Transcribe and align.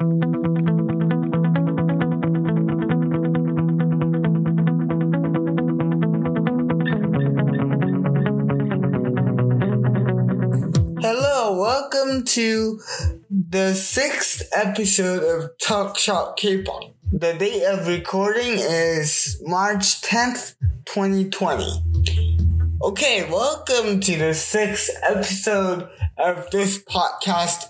Hello, 0.00 0.16
welcome 11.60 12.24
to 12.24 12.80
the 13.30 13.74
sixth 13.74 14.42
episode 14.52 15.22
of 15.22 15.56
Talk 15.58 15.96
Shop 15.96 16.36
K-pop. 16.36 16.82
The 17.12 17.34
date 17.34 17.62
of 17.62 17.86
recording 17.86 18.58
is 18.58 19.40
March 19.44 20.02
10th, 20.02 20.56
2020. 20.86 21.70
Okay, 22.82 23.30
welcome 23.30 24.00
to 24.00 24.18
the 24.18 24.34
sixth 24.34 24.90
episode 25.08 25.88
of 26.18 26.50
this 26.50 26.82
podcast, 26.82 27.66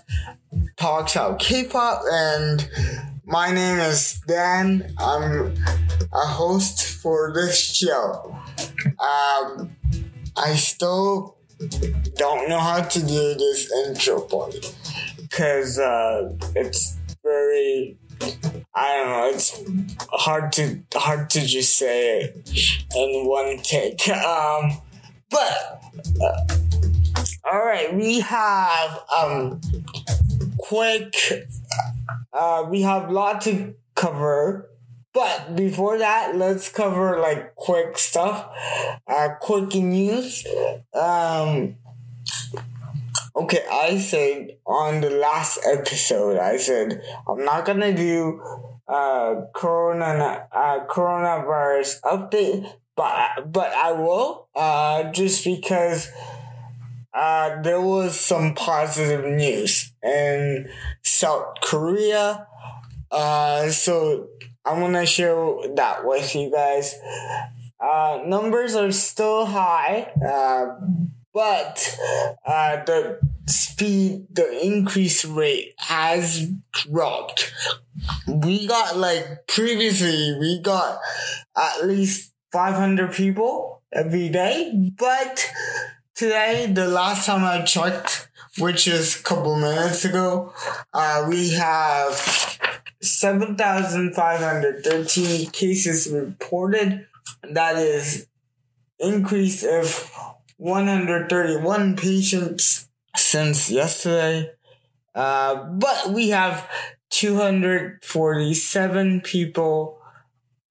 Talk 0.77 1.09
about 1.15 1.39
K-pop, 1.39 2.01
and 2.11 2.69
my 3.25 3.49
name 3.49 3.79
is 3.79 4.21
Dan. 4.27 4.93
I'm 4.97 5.55
a 6.13 6.25
host 6.27 7.01
for 7.01 7.31
this 7.33 7.57
show. 7.57 8.37
Um, 8.99 9.73
I 10.35 10.53
still 10.55 11.37
don't 12.15 12.49
know 12.49 12.59
how 12.59 12.81
to 12.81 12.99
do 12.99 13.35
this 13.35 13.71
intro 13.87 14.19
part 14.19 14.75
because 15.21 15.79
uh, 15.79 16.33
it's 16.55 16.97
very 17.23 17.97
I 18.75 18.97
don't 18.97 19.09
know. 19.09 19.29
It's 19.33 19.63
hard 20.11 20.51
to 20.53 20.81
hard 20.93 21.29
to 21.31 21.45
just 21.45 21.77
say 21.77 22.19
it 22.19 22.49
in 22.95 23.25
one 23.27 23.59
take. 23.59 24.09
Um, 24.09 24.81
but 25.29 25.81
uh, 26.21 26.47
all 27.51 27.65
right, 27.65 27.93
we 27.95 28.19
have 28.19 28.99
um 29.15 29.61
quick. 30.67 31.15
Uh, 32.33 32.65
we 32.67 32.81
have 32.81 33.09
a 33.09 33.13
lot 33.13 33.41
to 33.41 33.75
cover. 33.93 34.69
But 35.13 35.55
before 35.55 35.97
that, 35.99 36.35
let's 36.35 36.69
cover 36.69 37.19
like 37.19 37.55
quick 37.55 37.97
stuff, 37.97 38.49
uh, 39.07 39.29
quick 39.39 39.73
news. 39.75 40.45
Um, 40.93 41.77
okay, 43.35 43.63
I 43.71 43.97
said 43.99 44.57
on 44.65 45.01
the 45.01 45.11
last 45.11 45.59
episode, 45.65 46.37
I 46.37 46.57
said 46.57 47.01
I'm 47.29 47.45
not 47.45 47.65
gonna 47.65 47.95
do 47.95 48.41
uh 48.87 49.45
corona 49.53 50.47
uh 50.51 50.85
coronavirus 50.85 52.01
update, 52.01 52.69
but 52.97 53.51
but 53.53 53.71
I 53.71 53.93
will 53.93 54.49
uh 54.53 55.11
just 55.11 55.45
because 55.45 56.11
uh 57.13 57.61
there 57.61 57.79
was 57.79 58.19
some 58.19 58.53
positive 58.53 59.23
news 59.23 59.84
in 60.05 60.69
South 61.03 61.55
Korea. 61.61 62.47
Uh, 63.11 63.69
so 63.69 64.27
I'm 64.65 64.79
gonna 64.79 65.05
share 65.05 65.35
that 65.75 66.05
with 66.05 66.35
you 66.35 66.51
guys. 66.51 66.95
Uh, 67.79 68.21
numbers 68.25 68.75
are 68.75 68.91
still 68.91 69.45
high, 69.45 70.11
uh, 70.25 70.79
but 71.33 71.99
uh, 72.45 72.83
the 72.85 73.19
speed, 73.47 74.27
the 74.31 74.65
increase 74.65 75.25
rate 75.25 75.73
has 75.77 76.49
dropped. 76.71 77.53
We 78.27 78.67
got 78.67 78.97
like 78.97 79.47
previously, 79.47 80.37
we 80.39 80.61
got 80.61 80.99
at 81.55 81.85
least 81.85 82.33
500 82.51 83.13
people 83.13 83.81
every 83.91 84.29
day, 84.29 84.91
but 84.97 85.51
today, 86.15 86.71
the 86.71 86.87
last 86.87 87.25
time 87.25 87.43
I 87.43 87.63
checked, 87.63 88.29
which 88.59 88.87
is 88.87 89.19
a 89.19 89.23
couple 89.23 89.59
minutes 89.59 90.05
ago, 90.05 90.53
uh, 90.93 91.25
we 91.29 91.49
have 91.51 92.13
7,513 93.01 95.49
cases 95.51 96.09
reported. 96.11 97.05
That 97.43 97.75
is 97.77 98.27
increase 98.99 99.63
of 99.63 100.11
131 100.57 101.95
patients 101.97 102.87
since 103.15 103.69
yesterday. 103.69 104.49
Uh, 105.13 105.63
but 105.63 106.09
we 106.11 106.29
have 106.29 106.67
247 107.09 109.21
people 109.21 109.94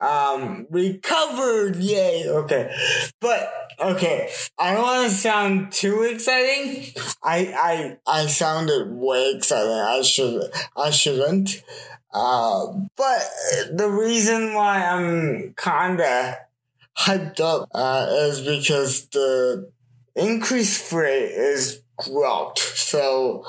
um 0.00 0.66
recovered 0.70 1.76
yay 1.76 2.24
okay. 2.28 2.74
But 3.20 3.52
okay 3.80 4.30
i 4.58 4.74
don't 4.74 4.82
want 4.82 5.10
to 5.10 5.16
sound 5.16 5.72
too 5.72 6.02
exciting. 6.02 6.92
I 7.22 7.96
i 8.06 8.20
i 8.22 8.26
sounded 8.26 8.88
way 8.92 9.32
excited 9.36 9.70
i 9.70 10.02
should 10.02 10.42
i 10.76 10.90
shouldn't. 10.90 11.62
Uh 12.12 12.66
but 12.96 13.22
the 13.72 13.88
reason 13.88 14.54
why 14.54 14.84
i'm 14.84 15.54
kinda 15.56 16.38
hyped 16.98 17.40
up 17.40 17.68
uh 17.74 18.06
is 18.10 18.40
because 18.40 19.08
the 19.08 19.70
increase 20.14 20.92
rate 20.92 21.30
is 21.32 21.82
dropped. 22.04 22.58
So 22.58 23.44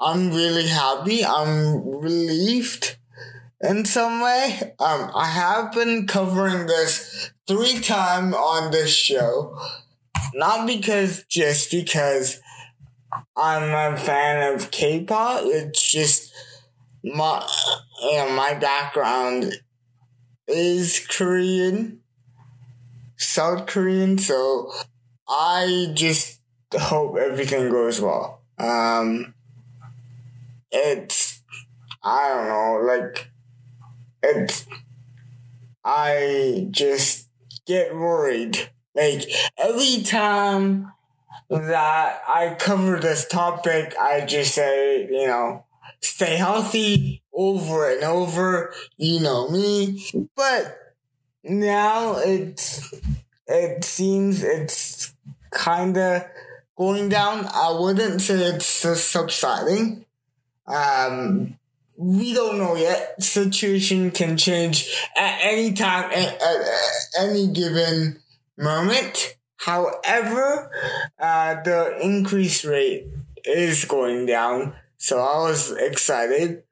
i'm 0.00 0.30
really 0.32 0.66
happy. 0.66 1.24
I'm 1.24 1.84
relieved 2.00 2.96
in 3.60 3.84
some 3.84 4.20
way. 4.20 4.74
Um, 4.78 5.10
I 5.14 5.26
have 5.26 5.72
been 5.72 6.06
covering 6.06 6.66
this 6.66 7.30
three 7.46 7.80
times 7.80 8.34
on 8.34 8.70
this 8.70 8.94
show. 8.94 9.58
Not 10.34 10.66
because, 10.66 11.24
just 11.28 11.70
because 11.70 12.40
I'm 13.36 13.94
a 13.94 13.96
fan 13.98 14.54
of 14.54 14.70
K-pop. 14.70 15.42
It's 15.44 15.90
just 15.90 16.32
my, 17.02 17.46
you 18.02 18.16
know, 18.16 18.30
my 18.30 18.54
background 18.54 19.54
is 20.46 21.06
Korean, 21.08 22.00
South 23.16 23.66
Korean, 23.66 24.18
so 24.18 24.72
I 25.28 25.92
just 25.94 26.40
hope 26.74 27.16
everything 27.16 27.70
goes 27.70 28.00
well. 28.00 28.42
Um, 28.58 29.34
it's, 30.70 31.42
I 32.02 32.28
don't 32.28 32.48
know, 32.48 32.86
like, 32.86 33.29
it's 34.22 34.66
I 35.84 36.68
just 36.70 37.28
get 37.66 37.94
worried. 37.94 38.70
Like 38.94 39.22
every 39.56 40.02
time 40.02 40.92
that 41.48 42.22
I 42.28 42.56
cover 42.58 42.98
this 42.98 43.26
topic, 43.26 43.94
I 44.00 44.24
just 44.24 44.54
say, 44.54 45.08
you 45.10 45.26
know, 45.26 45.64
stay 46.00 46.36
healthy 46.36 47.22
over 47.32 47.90
and 47.90 48.04
over. 48.04 48.74
You 48.96 49.20
know 49.20 49.48
me. 49.48 50.04
But 50.36 50.76
now 51.42 52.16
it's, 52.18 52.92
it 53.46 53.84
seems 53.84 54.42
it's 54.42 55.14
kind 55.50 55.96
of 55.96 56.24
going 56.76 57.08
down. 57.08 57.46
I 57.46 57.76
wouldn't 57.78 58.20
say 58.20 58.34
it's 58.34 58.66
subsiding. 58.66 60.04
Um, 60.66 61.58
we 62.00 62.32
don't 62.32 62.56
know 62.56 62.76
yet. 62.76 63.22
Situation 63.22 64.10
can 64.10 64.38
change 64.38 64.90
at 65.14 65.38
any 65.42 65.74
time, 65.74 66.10
at, 66.10 66.40
at, 66.40 66.60
at 66.62 67.28
any 67.28 67.46
given 67.48 68.18
moment. 68.56 69.36
However, 69.58 70.70
uh, 71.18 71.56
the 71.62 71.98
increase 72.00 72.64
rate 72.64 73.06
is 73.44 73.84
going 73.84 74.24
down, 74.24 74.74
so 74.96 75.18
I 75.20 75.40
was 75.40 75.72
excited. 75.72 76.62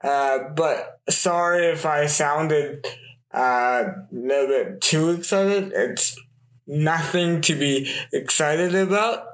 Uh, 0.00 0.48
but 0.56 1.00
sorry 1.10 1.66
if 1.66 1.84
I 1.84 2.06
sounded 2.06 2.86
uh, 3.34 3.84
a 3.84 4.06
little 4.10 4.46
bit 4.46 4.80
too 4.80 5.10
excited. 5.10 5.70
It's 5.74 6.18
nothing 6.66 7.42
to 7.42 7.54
be 7.54 7.92
excited 8.10 8.74
about 8.74 9.27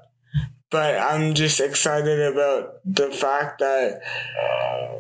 but 0.75 0.99
I'm 0.99 1.35
just 1.35 1.61
excited 1.61 2.19
about 2.19 2.81
the 2.85 3.09
fact 3.09 3.61
that 3.61 4.01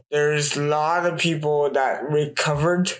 there's 0.08 0.56
a 0.56 0.62
lot 0.62 1.04
of 1.04 1.18
people 1.18 1.68
that 1.68 2.08
recovered, 2.08 2.92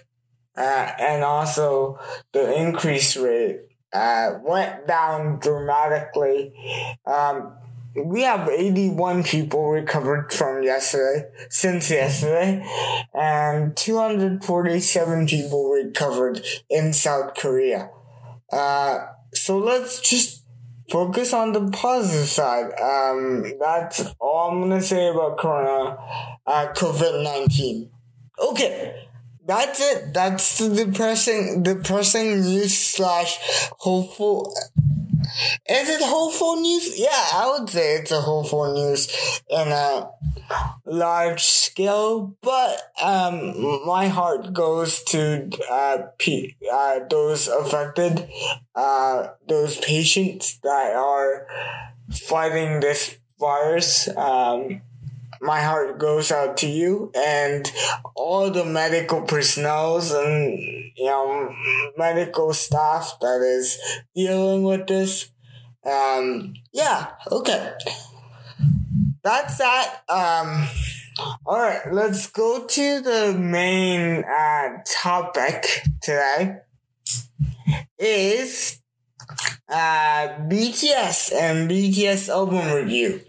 uh, 0.56 0.90
and 0.98 1.22
also 1.22 2.00
the 2.32 2.52
increase 2.60 3.16
rate 3.16 3.60
uh, 3.92 4.40
went 4.42 4.88
down 4.88 5.38
dramatically. 5.38 6.52
Um, 7.06 7.52
we 7.94 8.22
have 8.22 8.48
81 8.48 9.22
people 9.22 9.70
recovered 9.70 10.32
from 10.32 10.64
yesterday, 10.64 11.28
since 11.50 11.92
yesterday, 11.92 12.66
and 13.14 13.76
247 13.76 15.28
people 15.28 15.70
recovered 15.70 16.44
in 16.68 16.92
South 16.92 17.34
Korea. 17.36 17.90
Uh, 18.50 18.98
so 19.32 19.58
let's 19.58 20.00
just 20.00 20.43
focus 20.90 21.32
on 21.32 21.52
the 21.52 21.70
positive 21.70 22.28
side. 22.28 22.72
Um, 22.80 23.44
that's 23.58 24.04
all 24.20 24.50
I'm 24.50 24.60
gonna 24.60 24.80
say 24.80 25.08
about 25.08 25.38
Corona, 25.38 25.96
uh, 26.46 26.68
COVID 26.74 27.22
nineteen. 27.22 27.90
Okay, 28.38 29.06
that's 29.46 29.80
it. 29.80 30.12
That's 30.12 30.58
the 30.58 30.84
depressing, 30.84 31.62
depressing 31.62 32.40
news 32.40 32.76
slash 32.76 33.38
hopeful 33.78 34.54
Is 35.68 35.88
it 35.88 36.02
hopeful 36.02 36.56
news? 36.56 36.98
Yeah, 36.98 37.08
I 37.10 37.56
would 37.56 37.68
say 37.68 37.96
it's 37.96 38.10
a 38.10 38.20
hopeful 38.20 38.72
news 38.74 39.40
in 39.48 39.68
a 39.68 40.10
large 40.84 41.42
scale, 41.42 42.36
but 42.42 42.92
um, 43.02 43.86
my 43.86 44.08
heart 44.08 44.52
goes 44.52 45.02
to 45.04 45.50
uh, 45.70 45.98
uh, 46.72 47.00
those 47.08 47.48
affected, 47.48 48.28
uh, 48.74 49.28
those 49.48 49.78
patients 49.78 50.58
that 50.62 50.94
are 50.94 51.46
fighting 52.10 52.80
this 52.80 53.18
virus. 53.38 54.08
Um, 54.16 54.82
my 55.44 55.60
heart 55.60 55.98
goes 55.98 56.32
out 56.32 56.56
to 56.58 56.66
you 56.66 57.12
and 57.14 57.70
all 58.14 58.50
the 58.50 58.64
medical 58.64 59.22
personnel 59.22 60.00
and 60.00 60.58
you 60.96 61.04
know 61.04 61.54
medical 61.96 62.52
staff 62.52 63.16
that 63.20 63.40
is 63.40 63.78
dealing 64.14 64.62
with 64.62 64.86
this. 64.86 65.30
Um, 65.84 66.54
yeah, 66.72 67.12
okay. 67.30 67.72
That's 69.22 69.58
that. 69.58 70.02
Um, 70.08 70.66
all 71.46 71.58
right, 71.58 71.92
let's 71.92 72.26
go 72.30 72.66
to 72.66 73.00
the 73.00 73.36
main 73.38 74.24
uh, 74.24 74.68
topic 74.86 75.82
today. 76.00 76.58
Is 77.98 78.80
uh, 79.68 80.28
BTS 80.48 81.32
and 81.32 81.70
BTS 81.70 82.28
album 82.28 82.72
review. 82.72 83.20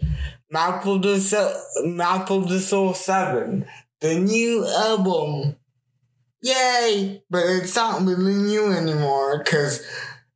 Soul, 0.50 1.52
Map 1.84 2.28
the 2.28 2.60
Soul 2.60 2.94
7, 2.94 3.66
the 4.00 4.14
new 4.18 4.66
album. 4.66 5.56
Yay! 6.42 7.22
But 7.28 7.42
it's 7.46 7.74
not 7.74 8.02
really 8.02 8.34
new 8.34 8.72
anymore 8.72 9.42
because 9.42 9.84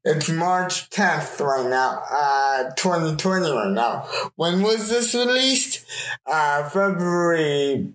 it's 0.04 0.28
March 0.28 0.90
10th 0.90 1.40
right 1.40 1.68
now, 1.68 2.02
uh, 2.10 2.70
2020 2.74 3.50
right 3.50 3.70
now. 3.70 4.08
When 4.34 4.62
was 4.62 4.88
this 4.88 5.14
released? 5.14 5.84
Uh, 6.26 6.68
February 6.70 7.92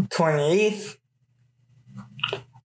28th. 0.00 0.96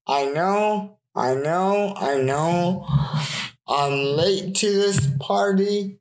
I 0.06 0.26
know, 0.26 0.98
I 1.14 1.34
know, 1.34 1.94
I 1.96 2.16
know. 2.16 2.86
I'm 3.68 4.16
late 4.16 4.54
to 4.56 4.72
this 4.72 5.08
party. 5.20 6.00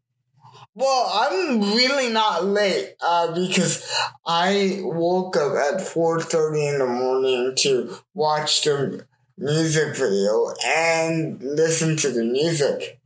Well, 0.76 1.08
I'm 1.14 1.62
really 1.62 2.10
not 2.10 2.46
late 2.46 2.96
uh, 3.00 3.32
because 3.34 3.88
I 4.26 4.80
woke 4.82 5.38
up 5.38 5.54
at 5.54 5.82
4.30 5.82 6.74
in 6.74 6.80
the 6.80 6.88
morning 6.88 7.54
to 7.60 7.96
watch 8.16 8.64
the 8.64 9.06
music 9.38 9.96
video 9.96 10.52
and 10.66 11.40
listen 11.44 11.96
to 11.98 12.10
the 12.10 12.24
music. 12.24 13.00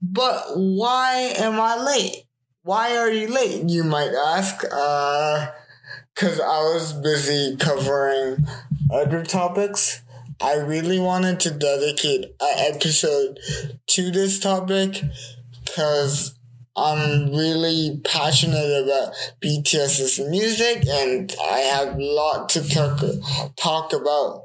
But 0.00 0.56
why 0.56 1.32
am 1.36 1.58
I 1.60 1.82
late? 1.82 2.26
Why 2.62 2.96
are 2.96 3.10
you 3.10 3.26
late, 3.26 3.68
you 3.68 3.82
might 3.82 4.12
ask? 4.14 4.64
Uh, 4.70 5.48
cause 6.14 6.38
I 6.38 6.58
was 6.74 6.92
busy 6.92 7.56
covering 7.56 8.46
other 8.88 9.24
topics. 9.24 10.02
I 10.40 10.54
really 10.54 11.00
wanted 11.00 11.40
to 11.40 11.50
dedicate 11.50 12.36
an 12.40 12.74
episode 12.74 13.40
to 13.88 14.10
this 14.12 14.38
topic 14.38 15.02
because 15.64 16.38
I'm 16.76 17.30
really 17.30 18.00
passionate 18.04 18.84
about 18.84 19.14
BTS's 19.40 20.18
music 20.28 20.84
and 20.88 21.32
I 21.40 21.58
have 21.58 21.96
a 21.96 22.02
lot 22.02 22.48
to 22.50 22.68
talk, 22.68 23.00
talk 23.56 23.92
about 23.92 24.44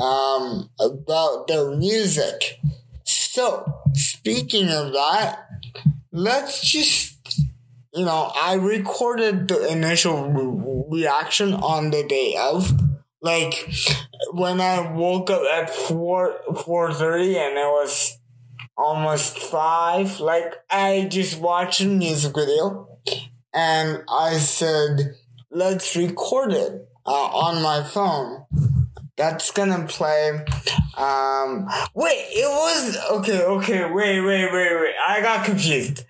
um, 0.00 0.70
about 0.80 1.46
their 1.46 1.76
music. 1.76 2.60
So, 3.04 3.64
speaking 3.94 4.68
of 4.70 4.92
that, 4.92 5.46
let's 6.12 6.68
just 6.68 7.18
you 7.94 8.04
know, 8.04 8.30
I 8.34 8.54
recorded 8.54 9.48
the 9.48 9.66
initial 9.72 10.28
re- 10.30 11.00
reaction 11.00 11.54
on 11.54 11.90
the 11.90 12.04
day 12.06 12.36
of 12.38 12.72
like 13.22 13.72
when 14.32 14.60
I 14.60 14.92
woke 14.92 15.30
up 15.30 15.42
at 15.42 15.70
4 15.70 16.34
4:30 16.52 17.36
and 17.36 17.58
it 17.58 17.66
was 17.66 18.17
almost 18.78 19.38
five. 19.38 20.20
Like 20.20 20.54
I 20.70 21.08
just 21.10 21.40
watched 21.40 21.80
a 21.80 21.86
music 21.86 22.34
video 22.34 22.88
and 23.52 24.04
I 24.08 24.34
said, 24.34 25.16
let's 25.50 25.96
record 25.96 26.52
it 26.52 26.88
uh, 27.04 27.10
on 27.10 27.62
my 27.62 27.82
phone. 27.82 28.46
That's 29.16 29.50
gonna 29.50 29.84
play. 29.88 30.30
Um, 30.96 31.68
wait, 31.92 32.26
it 32.30 32.48
was 32.48 32.96
okay. 33.10 33.42
Okay, 33.42 33.90
wait, 33.90 34.20
wait, 34.20 34.52
wait, 34.52 34.80
wait. 34.80 34.94
I 35.08 35.20
got 35.20 35.44
confused. 35.44 36.04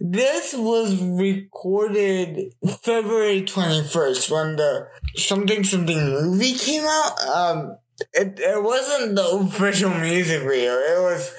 This 0.00 0.54
was 0.54 0.96
recorded 1.02 2.54
February 2.80 3.42
twenty 3.44 3.86
first 3.86 4.30
when 4.30 4.56
the 4.56 4.88
something 5.14 5.62
something 5.62 6.10
movie 6.10 6.54
came 6.54 6.84
out. 6.84 7.22
Um, 7.26 7.76
it 8.14 8.40
it 8.40 8.62
wasn't 8.62 9.16
the 9.16 9.26
official 9.26 9.90
music 9.90 10.42
video. 10.42 10.72
It 10.72 11.02
was 11.02 11.34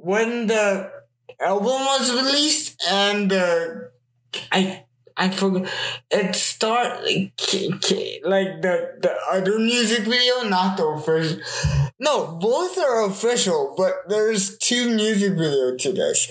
when 0.00 0.46
the 0.46 0.90
album 1.40 1.66
was 1.66 2.12
released 2.12 2.82
and 2.88 3.32
uh, 3.32 3.66
I 4.52 4.84
I 5.20 5.30
forgot 5.30 5.68
it 6.12 6.36
start 6.36 7.02
like, 7.02 7.32
like 8.22 8.62
the 8.62 8.98
the 9.02 9.16
other 9.32 9.58
music 9.58 10.04
video, 10.04 10.44
not 10.48 10.76
the 10.76 10.86
official. 10.86 11.40
No, 11.98 12.38
both 12.40 12.78
are 12.78 13.04
official, 13.04 13.74
but 13.76 13.94
there's 14.08 14.56
two 14.58 14.94
music 14.94 15.32
video 15.32 15.76
to 15.76 15.92
this. 15.92 16.28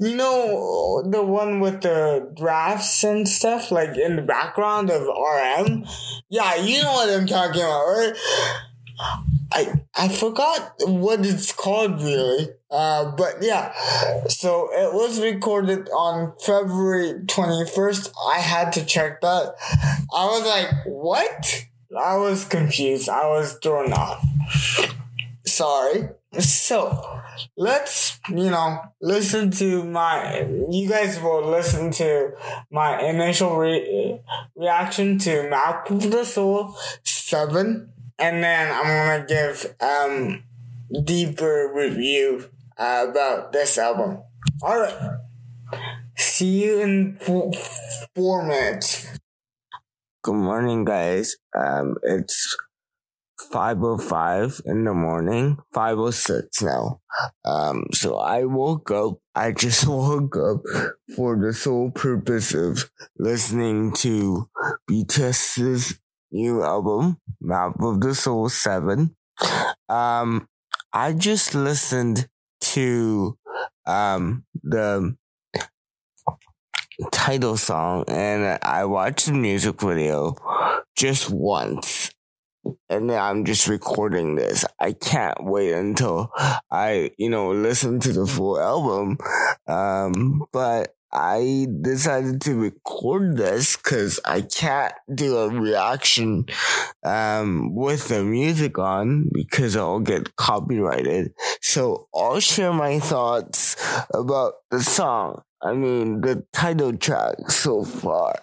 You 0.00 0.16
know 0.16 1.02
the 1.08 1.22
one 1.22 1.60
with 1.60 1.82
the 1.82 2.32
drafts 2.36 3.04
and 3.04 3.28
stuff, 3.28 3.70
like 3.70 3.96
in 3.96 4.16
the 4.16 4.22
background 4.22 4.90
of 4.90 5.02
RM. 5.02 5.86
Yeah, 6.28 6.56
you 6.56 6.82
know 6.82 6.92
what 6.92 7.08
I'm 7.10 7.28
talking 7.28 7.62
about, 7.62 7.86
right? 7.86 8.16
I 9.52 9.72
I 9.94 10.08
forgot 10.08 10.74
what 10.80 11.24
it's 11.24 11.52
called 11.52 12.02
really. 12.02 12.48
Uh, 12.70 13.12
but 13.12 13.36
yeah, 13.40 13.72
so 14.26 14.68
it 14.72 14.92
was 14.92 15.20
recorded 15.20 15.88
on 15.90 16.32
February 16.44 17.20
21st. 17.26 18.12
I 18.28 18.40
had 18.40 18.72
to 18.72 18.84
check 18.84 19.20
that. 19.20 19.54
I 20.14 20.26
was 20.26 20.44
like, 20.44 20.70
what? 20.86 21.66
I 21.96 22.16
was 22.16 22.44
confused. 22.44 23.08
I 23.08 23.28
was 23.28 23.54
thrown 23.62 23.92
off. 23.92 24.26
Sorry. 25.44 26.08
So 26.38 27.20
let's, 27.56 28.20
you 28.28 28.50
know, 28.50 28.80
listen 29.00 29.52
to 29.52 29.84
my, 29.84 30.40
you 30.68 30.88
guys 30.88 31.20
will 31.22 31.48
listen 31.48 31.92
to 31.92 32.32
my 32.70 33.00
initial 33.00 33.56
re- 33.56 34.20
reaction 34.56 35.18
to 35.20 35.48
Map 35.48 35.88
of 35.90 36.10
the 36.10 36.24
Soul 36.24 36.76
7 37.04 37.92
and 38.18 38.42
then 38.42 38.72
I'm 38.72 38.84
gonna 38.84 39.26
give 39.26 39.74
um 39.80 40.42
deeper 41.04 41.70
review 41.74 42.48
about 42.78 43.52
this 43.52 43.78
album. 43.78 44.22
All 44.62 44.78
right, 44.78 45.18
see 46.16 46.64
you 46.64 46.80
in 46.80 47.18
four, 47.20 47.52
four 48.14 48.46
minutes. 48.46 49.18
Good 50.22 50.34
morning, 50.34 50.84
guys. 50.84 51.36
Um, 51.56 51.96
it's 52.02 52.56
5.05 53.52 54.62
in 54.66 54.84
the 54.84 54.94
morning, 54.94 55.58
5.06 55.74 56.62
now. 56.62 57.00
Um, 57.44 57.84
so 57.92 58.18
I 58.18 58.44
woke 58.44 58.90
up. 58.90 59.18
I 59.34 59.52
just 59.52 59.86
woke 59.88 60.36
up 60.36 60.62
for 61.14 61.36
the 61.36 61.52
sole 61.52 61.90
purpose 61.90 62.54
of 62.54 62.90
listening 63.18 63.92
to 64.02 64.48
BTS's 64.90 66.00
new 66.32 66.62
album, 66.62 67.18
Map 67.40 67.80
of 67.80 68.00
the 68.00 68.14
Soul 68.14 68.48
7. 68.48 69.14
Um, 69.88 70.48
I 70.92 71.12
just 71.12 71.54
listened 71.54 72.28
to 72.76 73.38
um, 73.86 74.44
the 74.62 75.16
title 77.10 77.56
song 77.56 78.04
and 78.06 78.58
I 78.62 78.84
watched 78.84 79.26
the 79.26 79.32
music 79.32 79.80
video 79.80 80.36
just 80.94 81.30
once. 81.30 82.10
And 82.90 83.08
then 83.08 83.18
I'm 83.18 83.44
just 83.46 83.66
recording 83.66 84.34
this. 84.34 84.66
I 84.78 84.92
can't 84.92 85.44
wait 85.44 85.72
until 85.72 86.30
I, 86.70 87.12
you 87.16 87.30
know, 87.30 87.52
listen 87.52 87.98
to 88.00 88.12
the 88.12 88.26
full 88.26 88.60
album. 88.60 89.16
Um, 89.66 90.44
but 90.52 90.95
I 91.12 91.66
decided 91.80 92.40
to 92.42 92.54
record 92.56 93.36
this 93.36 93.76
because 93.76 94.20
I 94.24 94.42
can't 94.42 94.92
do 95.14 95.38
a 95.38 95.48
reaction 95.48 96.46
um, 97.04 97.74
with 97.74 98.08
the 98.08 98.22
music 98.24 98.78
on 98.78 99.30
because 99.32 99.76
I'll 99.76 100.00
get 100.00 100.36
copyrighted. 100.36 101.32
So 101.62 102.08
I'll 102.14 102.40
share 102.40 102.72
my 102.72 102.98
thoughts 102.98 103.76
about 104.12 104.54
the 104.70 104.82
song. 104.82 105.42
I 105.62 105.72
mean, 105.72 106.20
the 106.20 106.44
title 106.52 106.96
track 106.96 107.50
so 107.50 107.84
far. 107.84 108.38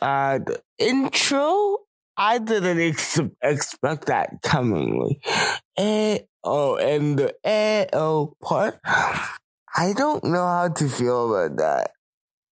Uh, 0.00 0.38
the 0.38 0.62
intro, 0.78 1.78
I 2.16 2.38
didn't 2.38 2.80
ex- 2.80 3.20
expect 3.42 4.06
that 4.06 4.30
coming. 4.42 5.16
Eh, 5.76 6.18
oh, 6.42 6.76
and 6.76 7.18
the 7.18 7.34
eh, 7.44 7.86
oh 7.92 8.36
part. 8.42 8.80
I 9.76 9.92
don't 9.92 10.24
know 10.24 10.46
how 10.46 10.68
to 10.68 10.88
feel 10.88 11.34
about 11.34 11.56
that. 11.58 11.90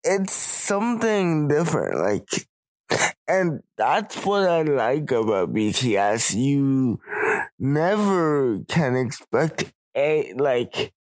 It's 0.03 0.33
something 0.33 1.47
different, 1.47 1.99
like, 2.01 2.47
and 3.27 3.61
that's 3.77 4.25
what 4.25 4.49
I 4.49 4.63
like 4.63 5.11
about 5.11 5.53
BTS. 5.53 6.35
You 6.35 6.99
never 7.59 8.59
can 8.67 8.95
expect 8.95 9.73
a 9.95 10.33
like, 10.37 10.93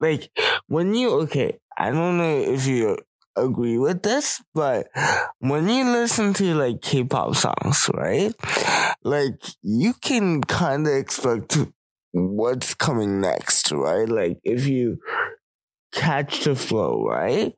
like 0.00 0.30
when 0.66 0.94
you 0.94 1.10
okay. 1.22 1.58
I 1.76 1.90
don't 1.90 2.18
know 2.18 2.38
if 2.38 2.66
you 2.66 2.98
agree 3.36 3.78
with 3.78 4.02
this, 4.02 4.42
but 4.54 4.88
when 5.38 5.68
you 5.68 5.84
listen 5.90 6.34
to 6.34 6.54
like 6.54 6.82
K-pop 6.82 7.36
songs, 7.36 7.88
right? 7.94 8.34
Like 9.02 9.40
you 9.62 9.94
can 9.94 10.42
kind 10.42 10.86
of 10.86 10.92
expect 10.92 11.56
what's 12.12 12.74
coming 12.74 13.20
next, 13.20 13.72
right? 13.72 14.08
Like 14.08 14.38
if 14.44 14.66
you 14.66 14.98
catch 15.92 16.44
the 16.44 16.54
flow, 16.54 17.04
right? 17.06 17.54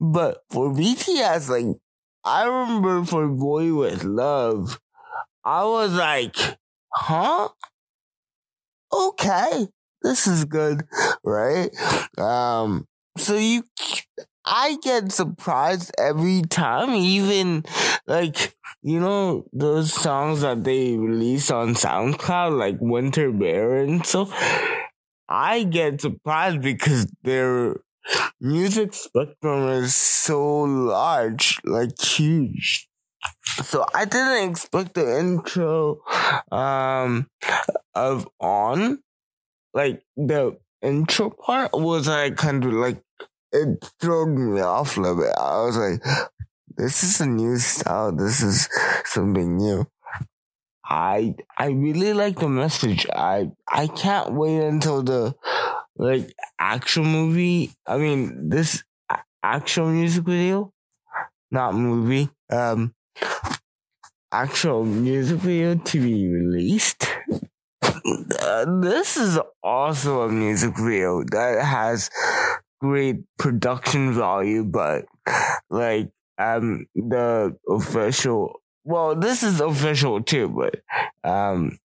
But 0.00 0.42
for 0.50 0.70
BTS, 0.72 1.48
like 1.48 1.76
I 2.24 2.44
remember 2.46 3.04
for 3.04 3.28
Boy 3.28 3.74
with 3.74 4.04
Luv, 4.04 4.78
I 5.44 5.64
was 5.64 5.94
like, 5.94 6.36
huh? 6.94 7.48
Okay, 8.92 9.66
this 10.02 10.26
is 10.26 10.44
good, 10.44 10.84
right? 11.24 11.70
Um, 12.18 12.86
so 13.16 13.36
you 13.36 13.64
I 14.44 14.76
get 14.82 15.12
surprised 15.12 15.92
every 15.98 16.42
time, 16.42 16.90
even 16.94 17.64
like, 18.06 18.54
you 18.82 18.98
know, 19.00 19.46
those 19.52 19.92
songs 19.92 20.40
that 20.40 20.64
they 20.64 20.96
release 20.96 21.50
on 21.50 21.74
SoundCloud, 21.74 22.58
like 22.58 22.76
Winter 22.80 23.30
Bear 23.32 23.76
and 23.76 24.04
so. 24.04 24.28
I 25.28 25.64
get 25.64 26.00
surprised 26.00 26.60
because 26.60 27.06
their 27.22 27.76
music 28.40 28.94
spectrum 28.94 29.68
is 29.68 29.94
so 29.96 30.62
large, 30.62 31.58
like 31.64 32.00
huge. 32.00 32.88
So 33.64 33.84
I 33.94 34.04
didn't 34.04 34.50
expect 34.50 34.94
the 34.94 35.18
intro 35.18 36.00
um 36.50 37.28
of 37.94 38.28
on 38.40 39.00
like 39.74 40.02
the 40.16 40.56
intro 40.82 41.30
part 41.30 41.70
was 41.72 42.08
like 42.08 42.36
kind 42.36 42.64
of 42.64 42.72
like 42.72 43.02
it 43.52 43.92
threw 44.00 44.26
me 44.26 44.60
off 44.60 44.96
a 44.96 45.00
little 45.00 45.16
bit. 45.18 45.34
I 45.38 45.64
was 45.64 45.76
like, 45.76 46.02
this 46.76 47.04
is 47.04 47.20
a 47.20 47.26
new 47.26 47.56
style. 47.58 48.12
This 48.12 48.42
is 48.42 48.68
something 49.04 49.56
new. 49.56 49.86
I 50.84 51.34
I 51.58 51.68
really 51.68 52.12
like 52.12 52.38
the 52.38 52.48
message. 52.48 53.06
I 53.14 53.52
I 53.68 53.86
can't 53.86 54.32
wait 54.32 54.58
until 54.62 55.02
the 55.02 55.34
like 55.96 56.32
actual 56.58 57.04
movie. 57.04 57.72
I 57.86 57.98
mean, 57.98 58.48
this 58.48 58.82
actual 59.42 59.88
music 59.88 60.24
video, 60.24 60.72
not 61.50 61.74
movie. 61.74 62.30
Um, 62.50 62.94
actual 64.32 64.84
music 64.84 65.38
video 65.38 65.74
to 65.74 66.00
be 66.00 66.28
released. 66.28 67.06
This 68.82 69.16
is 69.16 69.38
also 69.62 70.22
a 70.22 70.28
music 70.28 70.76
video 70.76 71.22
that 71.30 71.64
has 71.64 72.10
great 72.82 73.22
production 73.38 74.12
value, 74.12 74.64
but 74.64 75.06
like 75.70 76.10
um 76.36 76.86
the 76.96 77.56
official 77.68 78.60
well 78.84 79.14
this 79.14 79.42
is 79.44 79.60
official 79.60 80.20
too, 80.20 80.48
but 80.48 80.82
um 81.22 81.78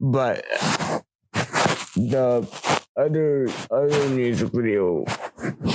but 0.00 0.44
the 1.94 2.48
other 2.96 3.48
other 3.70 4.08
music 4.08 4.50
video 4.52 5.04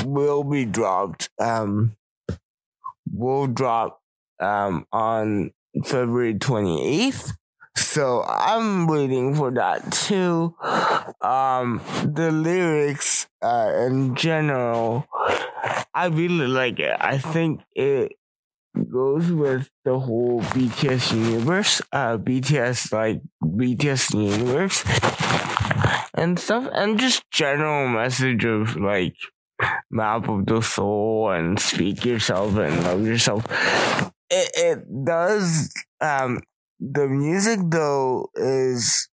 will 0.03 0.43
be 0.43 0.65
dropped 0.65 1.29
um 1.39 1.95
will 3.13 3.45
drop 3.45 4.01
um 4.39 4.85
on 4.91 5.51
February 5.85 6.33
28th 6.33 7.33
so 7.77 8.23
I'm 8.23 8.87
waiting 8.87 9.35
for 9.35 9.51
that 9.51 9.91
too. 9.91 10.55
Um, 11.21 11.81
the 12.03 12.31
lyrics, 12.31 13.24
uh, 13.41 13.73
in 13.87 14.15
general, 14.15 15.07
I 15.93 16.07
really 16.07 16.47
like 16.47 16.79
it. 16.79 16.95
I 16.99 17.17
think 17.17 17.61
it 17.75 18.13
goes 18.91 19.31
with 19.31 19.69
the 19.85 19.99
whole 19.99 20.41
BTS 20.41 21.13
universe, 21.13 21.81
uh, 21.91 22.17
BTS 22.17 22.91
like 22.91 23.21
BTS 23.43 24.13
universe 24.13 24.83
and 26.13 26.39
stuff, 26.39 26.67
and 26.73 26.99
just 26.99 27.23
general 27.31 27.87
message 27.87 28.45
of 28.45 28.75
like 28.77 29.15
map 29.89 30.27
of 30.29 30.45
the 30.45 30.61
soul 30.61 31.31
and 31.31 31.59
speak 31.59 32.05
yourself 32.05 32.55
and 32.57 32.83
love 32.83 33.05
yourself. 33.05 33.45
It 34.29 34.51
it 34.55 35.05
does 35.05 35.73
um 36.01 36.41
the 36.79 37.07
music 37.07 37.59
though 37.69 38.29
is 38.35 39.07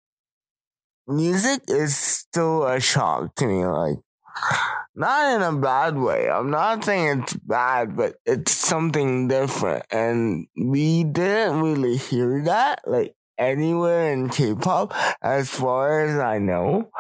music 1.07 1.63
is 1.69 1.97
still 1.97 2.67
a 2.67 2.81
shock 2.81 3.35
to 3.37 3.47
me. 3.47 3.65
Like, 3.65 3.99
not 4.95 5.35
in 5.37 5.43
a 5.43 5.53
bad 5.59 5.97
way. 5.97 6.29
I'm 6.31 6.51
not 6.51 6.85
saying 6.85 7.23
it's 7.23 7.35
bad, 7.35 7.97
but 7.97 8.17
it's 8.27 8.53
something 8.53 9.29
different. 9.29 9.87
And 9.91 10.47
we 10.57 11.05
didn't 11.05 11.61
really 11.61 11.97
hear 11.97 12.43
that, 12.45 12.83
like, 12.87 13.15
anywhere 13.39 14.13
in 14.13 14.29
K 14.29 14.55
pop, 14.55 14.95
as 15.23 15.49
far 15.49 16.05
as 16.05 16.19
I 16.19 16.39
know. 16.39 16.91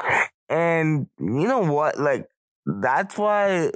And 0.48 1.06
you 1.18 1.46
know 1.46 1.70
what? 1.72 1.98
Like, 1.98 2.28
that's 2.66 3.16
why 3.16 3.70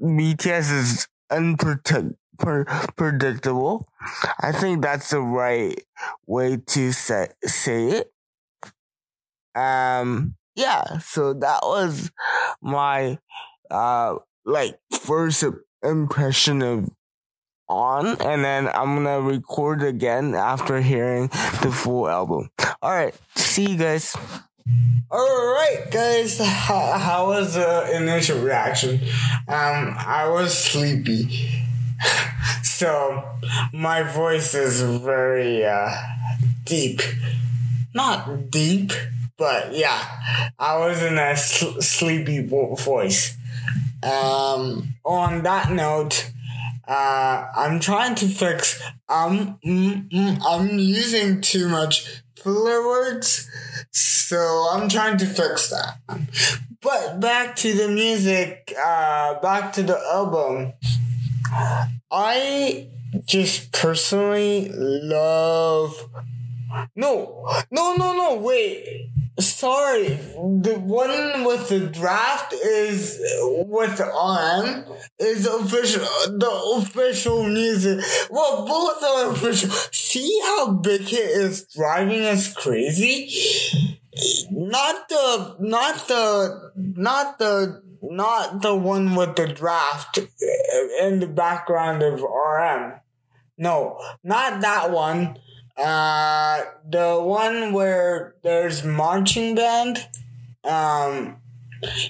BTS 0.00 0.72
is 0.72 1.08
unpredictable. 1.30 2.16
I 4.40 4.52
think 4.52 4.82
that's 4.82 5.10
the 5.10 5.20
right 5.20 5.80
way 6.26 6.56
to 6.56 6.92
say 6.92 7.28
say 7.44 7.88
it. 7.90 8.12
Um, 9.54 10.34
yeah. 10.54 10.98
So 10.98 11.34
that 11.34 11.60
was 11.62 12.10
my 12.62 13.18
uh 13.70 14.16
like 14.44 14.78
first 14.90 15.44
impression 15.82 16.62
of 16.62 16.90
on, 17.68 18.06
and 18.20 18.44
then 18.44 18.68
I'm 18.68 18.94
gonna 18.96 19.20
record 19.20 19.82
again 19.82 20.34
after 20.34 20.80
hearing 20.80 21.28
the 21.62 21.72
full 21.72 22.08
album. 22.08 22.50
All 22.82 22.92
right. 22.92 23.14
See 23.36 23.70
you 23.70 23.76
guys. 23.78 24.16
All 25.10 25.52
right, 25.54 25.86
guys. 25.90 26.38
How, 26.38 26.98
how 26.98 27.26
was 27.28 27.54
the 27.54 27.94
initial 27.96 28.40
reaction? 28.40 29.00
Um, 29.46 29.94
I 29.96 30.28
was 30.28 30.56
sleepy 30.56 31.64
so 32.62 33.24
my 33.72 34.02
voice 34.02 34.54
is 34.54 34.82
very 34.82 35.64
uh, 35.64 35.94
deep. 36.64 37.00
Not 37.94 38.50
deep, 38.50 38.92
but 39.36 39.74
yeah, 39.74 40.52
I 40.58 40.78
was 40.78 41.02
in 41.02 41.18
a 41.18 41.36
sl- 41.36 41.80
sleepy 41.80 42.46
voice. 42.46 43.36
Um, 44.02 44.94
on 45.04 45.42
that 45.44 45.72
note, 45.72 46.30
uh, 46.86 47.46
I'm 47.56 47.80
trying 47.80 48.14
to 48.16 48.28
fix. 48.28 48.82
Um, 49.08 49.58
mm, 49.64 50.08
mm, 50.10 50.40
I'm 50.46 50.78
using 50.78 51.40
too 51.40 51.68
much 51.68 52.22
filler 52.36 52.86
words, 52.86 53.48
so 53.90 54.68
I'm 54.70 54.88
trying 54.88 55.16
to 55.18 55.26
fix 55.26 55.70
that. 55.70 55.98
But 56.82 57.18
back 57.20 57.56
to 57.56 57.72
the 57.72 57.88
music. 57.88 58.74
Uh, 58.78 59.40
back 59.40 59.72
to 59.74 59.82
the 59.82 59.98
album. 60.12 60.74
I 62.10 62.88
just 63.24 63.72
personally 63.72 64.70
love. 64.72 65.94
No, 66.96 67.46
no, 67.70 67.96
no, 67.96 68.12
no, 68.14 68.36
wait. 68.36 69.10
Sorry. 69.38 70.08
The 70.08 70.78
one 70.80 71.44
with 71.44 71.68
the 71.68 71.88
draft 71.88 72.52
is 72.52 73.20
with 73.66 73.98
RM 73.98 74.84
is 75.18 75.46
official, 75.46 76.04
the 76.38 76.76
official 76.76 77.42
music. 77.48 78.04
Well, 78.30 78.66
both 78.66 79.02
are 79.02 79.30
official. 79.32 79.70
See 79.92 80.40
how 80.44 80.72
Big 80.74 81.02
Hit 81.02 81.30
is 81.30 81.66
driving 81.74 82.24
us 82.24 82.52
crazy? 82.54 83.28
Not 84.50 85.08
the, 85.08 85.56
not 85.58 86.06
the, 86.06 86.72
not 86.76 87.38
the 87.38 87.82
not 88.10 88.60
the 88.60 88.74
one 88.76 89.14
with 89.14 89.36
the 89.36 89.48
draft 89.48 90.18
in 91.00 91.20
the 91.20 91.26
background 91.26 92.02
of 92.02 92.20
RM. 92.20 93.00
No, 93.56 93.98
not 94.22 94.60
that 94.60 94.90
one. 94.90 95.38
Uh, 95.76 96.62
the 96.88 97.20
one 97.20 97.72
where 97.72 98.34
there's 98.42 98.84
marching 98.84 99.54
band. 99.54 100.06
Um, 100.62 101.36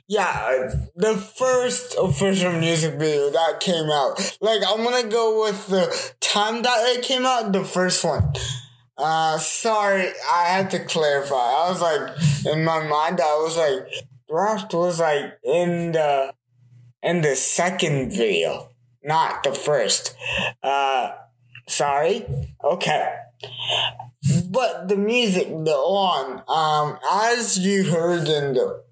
yeah, 0.07 0.71
the 0.95 1.17
first 1.17 1.97
official 1.99 2.53
music 2.53 2.95
video 2.95 3.31
that 3.31 3.61
came 3.61 3.91
out. 3.91 4.37
Like, 4.41 4.61
I'm 4.67 4.85
gonna 4.85 5.09
go 5.09 5.43
with 5.43 5.67
the 5.69 6.15
time 6.21 6.63
that 6.63 6.97
it 6.97 7.03
came 7.05 7.27
out, 7.27 7.53
the 7.53 7.65
first 7.65 8.05
one. 8.05 8.33
Uh, 8.97 9.39
sorry, 9.39 10.13
I 10.33 10.45
had 10.45 10.71
to 10.71 10.85
clarify. 10.85 11.35
I 11.35 11.69
was 11.71 11.81
like, 11.81 12.55
in 12.55 12.65
my 12.65 12.87
mind, 12.87 13.21
I 13.21 13.35
was 13.43 13.57
like, 13.57 13.93
Raft 14.31 14.73
was 14.75 15.01
like 15.01 15.39
in 15.45 15.93
the 15.93 16.33
in 17.03 17.21
the 17.21 17.37
second 17.37 18.13
video, 18.13 18.71
not 19.03 19.43
the 19.43 19.53
first. 19.53 20.17
Uh, 20.63 21.13
sorry. 21.69 22.27
Okay. 22.63 23.15
But 24.51 24.89
the 24.89 24.97
music, 24.97 25.49
the 25.49 25.75
on, 25.75 26.43
um, 26.49 26.99
as 27.13 27.59
you 27.59 27.85
heard 27.91 28.27
in 28.29 28.55
the 28.55 28.83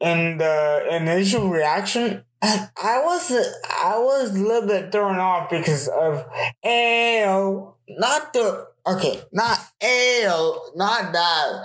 in 0.00 0.38
the 0.38 0.88
initial 0.90 1.48
reaction, 1.48 2.24
I 2.42 3.00
was 3.04 3.30
I 3.30 3.98
was 3.98 4.34
a 4.36 4.38
little 4.38 4.68
bit 4.68 4.90
thrown 4.92 5.18
off 5.18 5.48
because 5.48 5.88
of 5.88 6.26
Ayo, 6.64 7.74
not 7.88 8.32
the 8.32 8.66
okay, 8.86 9.22
not 9.32 9.58
Ayo, 9.80 10.58
not 10.74 11.12
that. 11.12 11.62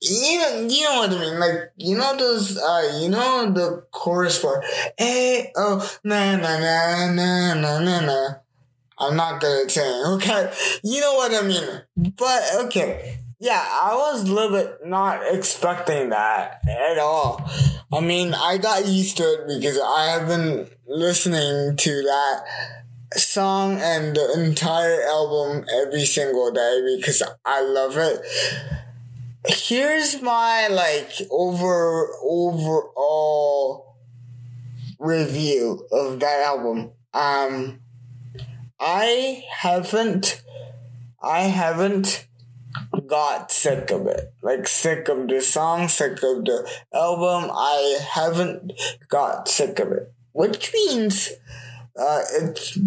You 0.00 0.38
know, 0.38 0.66
you 0.68 0.84
know 0.84 0.98
what 1.00 1.10
I 1.10 1.20
mean? 1.20 1.38
Like 1.38 1.72
you 1.76 1.96
know 1.96 2.16
those, 2.16 2.56
uh, 2.56 2.98
you 3.00 3.10
know 3.10 3.50
the 3.52 3.84
chorus 3.90 4.42
Ayo, 4.42 6.00
na 6.04 6.36
na 6.36 6.58
na 6.58 7.12
na 7.12 7.54
na 7.54 7.78
na 7.80 8.00
na. 8.00 8.45
I'm 8.98 9.16
not 9.16 9.40
good 9.40 9.66
at 9.66 9.70
saying, 9.70 10.02
okay? 10.14 10.52
You 10.82 11.00
know 11.00 11.14
what 11.14 11.34
I 11.34 11.46
mean? 11.46 12.12
But 12.16 12.42
okay. 12.66 13.18
Yeah, 13.38 13.62
I 13.62 13.94
was 13.94 14.28
a 14.28 14.32
little 14.32 14.50
bit 14.50 14.78
not 14.86 15.20
expecting 15.30 16.08
that 16.08 16.60
at 16.66 16.98
all. 16.98 17.48
I 17.92 18.00
mean, 18.00 18.32
I 18.32 18.56
got 18.56 18.86
used 18.86 19.18
to 19.18 19.24
it 19.24 19.46
because 19.46 19.78
I 19.78 20.06
have 20.12 20.26
been 20.26 20.68
listening 20.86 21.76
to 21.76 22.02
that 22.02 22.44
song 23.14 23.78
and 23.80 24.16
the 24.16 24.42
entire 24.42 25.02
album 25.02 25.66
every 25.82 26.06
single 26.06 26.50
day 26.50 26.96
because 26.96 27.22
I 27.44 27.60
love 27.60 27.96
it. 27.98 28.20
Here's 29.46 30.20
my 30.22 30.68
like 30.68 31.12
over 31.30 32.08
overall 32.24 33.96
review 34.98 35.86
of 35.92 36.20
that 36.20 36.42
album. 36.46 36.92
Um 37.12 37.80
I 38.78 39.42
haven't 39.50 40.42
I 41.22 41.42
haven't 41.42 42.26
got 43.06 43.50
sick 43.50 43.90
of 43.90 44.06
it. 44.06 44.32
Like 44.42 44.68
sick 44.68 45.08
of 45.08 45.28
the 45.28 45.40
song, 45.40 45.88
sick 45.88 46.12
of 46.22 46.44
the 46.44 46.68
album. 46.92 47.50
I 47.52 47.98
haven't 48.12 48.72
got 49.08 49.48
sick 49.48 49.78
of 49.78 49.92
it. 49.92 50.12
Which 50.32 50.72
means 50.72 51.32
uh, 51.98 52.20
it's 52.34 52.78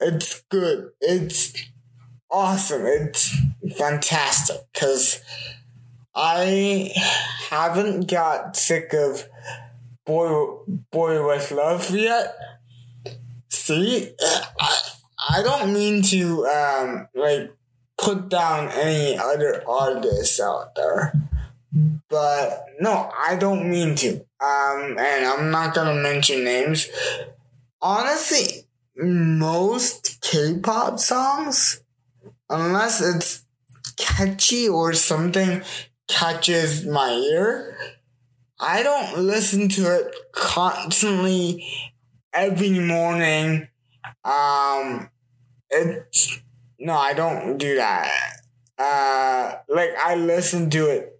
it's 0.00 0.40
good. 0.48 0.90
It's 1.00 1.52
awesome. 2.30 2.86
It's 2.86 3.36
fantastic 3.76 4.56
because 4.72 5.22
I 6.14 6.92
haven't 7.50 8.10
got 8.10 8.56
sick 8.56 8.94
of 8.94 9.28
boy 10.06 10.58
boy 10.90 11.26
with 11.26 11.50
love 11.50 11.90
yet. 11.90 12.34
See, 13.56 14.12
I, 14.20 14.80
I 15.30 15.42
don't 15.42 15.72
mean 15.72 16.02
to 16.02 16.46
um 16.46 17.08
like 17.14 17.50
put 17.98 18.28
down 18.28 18.68
any 18.68 19.18
other 19.18 19.64
artists 19.68 20.40
out 20.40 20.74
there. 20.74 21.12
But 22.08 22.64
no, 22.80 23.10
I 23.16 23.36
don't 23.36 23.68
mean 23.68 23.94
to. 23.96 24.20
Um, 24.40 24.96
and 24.98 25.26
I'm 25.26 25.50
not 25.50 25.74
gonna 25.74 25.94
mention 25.94 26.44
names. 26.44 26.88
Honestly, 27.80 28.66
most 28.96 30.20
K-pop 30.22 30.98
songs, 30.98 31.82
unless 32.48 33.00
it's 33.00 33.42
catchy 33.96 34.68
or 34.68 34.92
something 34.92 35.62
catches 36.08 36.86
my 36.86 37.10
ear, 37.10 37.76
I 38.60 38.82
don't 38.82 39.18
listen 39.18 39.68
to 39.70 39.82
it 39.96 40.14
constantly 40.32 41.66
every 42.36 42.78
morning. 42.78 43.68
Um, 44.24 45.10
it's 45.70 46.40
no, 46.78 46.92
I 46.94 47.14
don't 47.14 47.56
do 47.58 47.76
that. 47.76 48.10
Uh, 48.78 49.54
like 49.68 49.90
I 50.02 50.14
listen 50.16 50.70
to 50.70 50.86
it. 50.88 51.12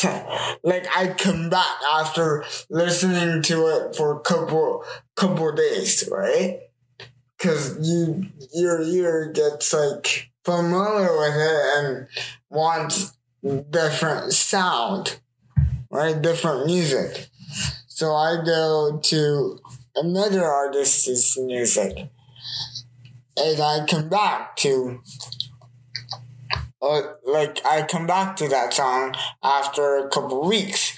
like 0.62 0.86
I 0.96 1.08
come 1.18 1.50
back 1.50 1.78
after 1.92 2.44
listening 2.70 3.42
to 3.42 3.66
it 3.66 3.96
for 3.96 4.16
a 4.16 4.20
couple 4.20 4.84
couple 5.16 5.52
days, 5.52 6.08
right? 6.12 6.60
Cause 7.38 7.78
you 7.80 8.26
your 8.52 8.82
ear 8.82 9.32
gets 9.32 9.72
like 9.72 10.30
familiar 10.44 11.16
with 11.18 11.34
it 11.36 11.78
and 11.78 12.08
wants 12.50 13.16
different 13.70 14.32
sound, 14.32 15.18
right? 15.90 16.20
Different 16.20 16.66
music. 16.66 17.28
So 17.98 18.14
I 18.14 18.44
go 18.44 19.00
to 19.02 19.58
another 20.02 20.44
artist's 20.44 21.38
music 21.38 22.08
and 23.38 23.60
I 23.60 23.86
come 23.86 24.08
back 24.08 24.56
to 24.56 25.00
uh, 26.80 27.02
like 27.24 27.64
I 27.64 27.82
come 27.82 28.06
back 28.06 28.36
to 28.36 28.48
that 28.48 28.72
song 28.72 29.14
after 29.42 29.98
a 29.98 30.08
couple 30.08 30.46
weeks. 30.46 30.96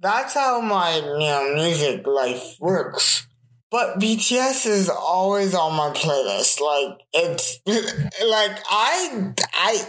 That's 0.00 0.34
how 0.34 0.60
my 0.60 0.96
you 0.96 1.02
know 1.02 1.54
music 1.54 2.06
life 2.06 2.56
works. 2.60 3.26
But 3.70 3.98
BTS 3.98 4.66
is 4.66 4.90
always 4.90 5.54
on 5.54 5.74
my 5.74 5.90
playlist. 5.90 6.60
Like 6.60 7.00
it's 7.12 7.58
like 7.66 8.58
I 8.70 9.32
I 9.54 9.86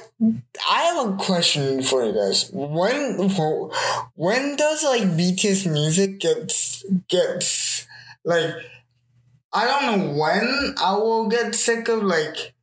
I 0.70 0.82
have 0.84 1.10
a 1.10 1.18
question 1.18 1.84
for 1.84 2.06
you 2.06 2.14
guys. 2.14 2.50
When 2.54 3.30
when 4.16 4.56
does 4.56 4.84
like 4.84 5.04
BTS 5.04 5.72
music 5.72 6.20
gets 6.20 6.86
gets 7.10 7.88
like 8.26 8.56
I 9.54 9.66
don't 9.66 10.00
know 10.00 10.14
when 10.20 10.76
I 10.82 10.94
will 10.98 11.28
get 11.28 11.56
sick 11.56 11.88
of 11.88 12.04
like 12.04 12.54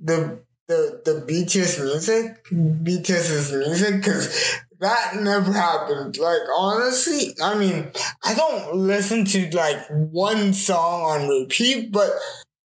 the 0.00 0.42
the 0.68 1.02
the 1.04 1.24
BTS 1.26 1.82
music, 1.82 2.44
BTS's 2.52 3.52
music, 3.52 3.96
because 3.96 4.60
that 4.80 5.16
never 5.20 5.52
happened. 5.52 6.16
Like 6.18 6.42
honestly, 6.56 7.34
I 7.42 7.58
mean, 7.58 7.90
I 8.24 8.34
don't 8.34 8.74
listen 8.76 9.24
to 9.26 9.50
like 9.50 9.78
one 9.90 10.52
song 10.52 11.02
on 11.02 11.28
repeat, 11.28 11.92
but 11.92 12.10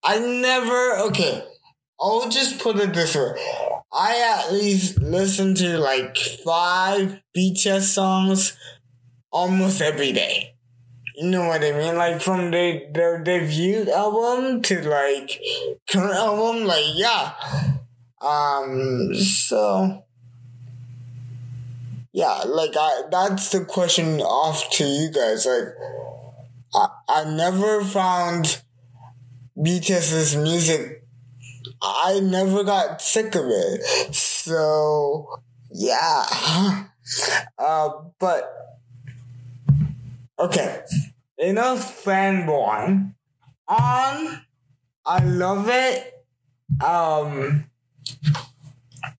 I 0.04 0.20
never. 0.20 0.98
Okay, 1.10 1.44
I'll 2.00 2.30
just 2.30 2.60
put 2.60 2.78
it 2.78 2.94
this 2.94 3.16
way: 3.16 3.34
I 3.92 4.44
at 4.46 4.54
least 4.54 5.00
listen 5.00 5.56
to 5.56 5.78
like 5.80 6.18
five 6.18 7.20
BTS 7.36 7.94
songs 7.94 8.58
almost 9.32 9.82
every 9.82 10.12
day. 10.12 10.57
You 11.18 11.32
know 11.32 11.48
what 11.48 11.64
I 11.64 11.72
mean? 11.72 11.96
Like 11.98 12.22
from 12.22 12.52
the, 12.52 12.88
their 12.94 13.18
debut 13.24 13.92
album 13.92 14.62
to 14.62 14.88
like 14.88 15.42
current 15.90 16.14
album, 16.14 16.66
like 16.66 16.86
yeah. 16.94 17.34
Um 18.22 19.16
so 19.16 20.04
yeah, 22.14 22.44
like 22.46 22.76
I 22.78 23.02
that's 23.10 23.52
the 23.52 23.66
question 23.66 24.22
off 24.22 24.70
to 24.74 24.86
you 24.86 25.10
guys. 25.10 25.48
Like 25.48 25.74
I 26.76 26.88
I 27.10 27.24
never 27.24 27.84
found 27.84 28.62
BTS's 29.58 30.36
music 30.36 31.04
I 31.82 32.20
never 32.20 32.64
got 32.64 33.02
sick 33.02 33.34
of 33.34 33.46
it. 33.48 34.14
So 34.14 35.42
yeah. 35.74 36.86
Uh 37.58 37.90
but 38.20 38.77
Okay, 40.40 40.82
enough 41.40 42.04
fanboy. 42.04 43.12
On, 43.68 44.42
I 45.06 45.24
love 45.24 45.68
it. 45.68 46.14
Um, 46.86 47.70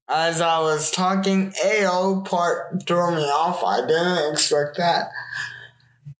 as 0.09 0.41
I 0.41 0.61
was 0.61 0.91
talking, 0.91 1.53
AO 1.65 2.21
part 2.21 2.85
threw 2.87 3.17
me 3.17 3.23
off. 3.23 3.65
I 3.65 3.87
didn't 3.87 4.33
expect 4.33 4.77
that. 4.79 5.11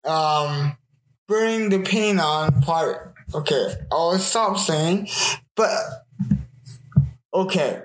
Um, 0.05 0.77
bring 1.29 1.69
the 1.69 1.79
pain 1.81 2.19
on 2.19 2.61
part. 2.63 3.15
Okay, 3.35 3.75
I'll 3.93 4.19
stop 4.19 4.59
saying, 4.59 5.09
but 5.55 5.77
okay, 7.33 7.83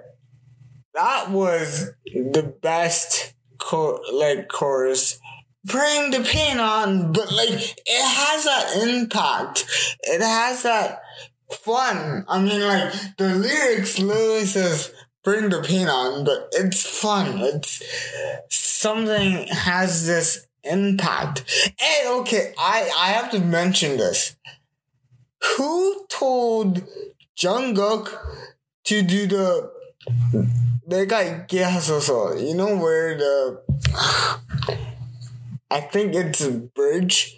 that 0.93 1.29
was 1.29 1.91
the 2.05 2.53
best 2.61 3.33
co- 3.59 3.99
like 4.13 4.47
chorus 4.47 5.19
bring 5.65 6.11
the 6.11 6.21
pain 6.21 6.59
on, 6.59 7.11
but 7.11 7.31
like 7.31 7.49
it 7.49 7.85
has 7.87 8.43
that 8.45 8.87
impact. 8.87 9.65
It 10.03 10.21
has 10.21 10.63
that 10.63 11.01
fun. 11.51 12.25
I 12.27 12.39
mean, 12.41 12.61
like 12.61 12.93
the 13.17 13.35
lyrics 13.35 13.99
literally 13.99 14.45
says 14.45 14.93
bring 15.23 15.49
the 15.49 15.61
pain 15.61 15.87
on, 15.87 16.25
but 16.25 16.49
it's 16.51 16.85
fun. 16.85 17.39
It's 17.39 17.81
something 18.49 19.47
has 19.47 20.05
this 20.05 20.47
impact. 20.63 21.43
And 21.81 22.21
okay, 22.21 22.53
I 22.57 22.91
I 22.97 23.07
have 23.07 23.31
to 23.31 23.39
mention 23.39 23.97
this. 23.97 24.35
Who 25.57 26.05
told 26.09 26.83
Jungkook 27.37 28.17
to 28.85 29.01
do 29.01 29.27
the 29.27 29.71
they 30.87 31.05
got. 31.05 31.51
You 31.51 32.55
know 32.55 32.77
where 32.77 33.17
the 33.17 33.61
I 35.73 35.81
think 35.81 36.13
it's 36.13 36.39
a 36.39 36.51
bridge 36.51 37.35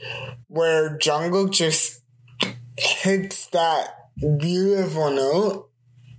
where 0.47 0.97
Jungkook 0.97 1.51
just 1.53 2.01
hits 2.77 3.47
that 3.51 4.09
beautiful 4.19 5.09
note 5.09 5.69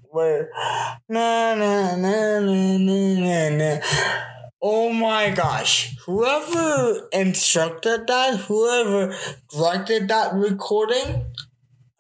where 0.05 0.49
na 1.11 1.55
na 1.55 1.95
na 1.95 2.41
na 2.41 2.79
na 2.79 3.49
na. 3.51 3.81
Oh 4.63 4.95
my 4.95 5.29
gosh! 5.29 5.95
Whoever 6.07 7.07
instructed 7.13 8.07
that, 8.07 8.41
whoever 8.49 9.15
directed 9.53 10.09
that 10.09 10.33
recording, 10.33 11.27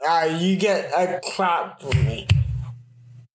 uh, 0.00 0.34
you 0.40 0.56
get 0.56 0.90
a 0.94 1.20
clap 1.22 1.82
from 1.82 2.06
me 2.06 2.26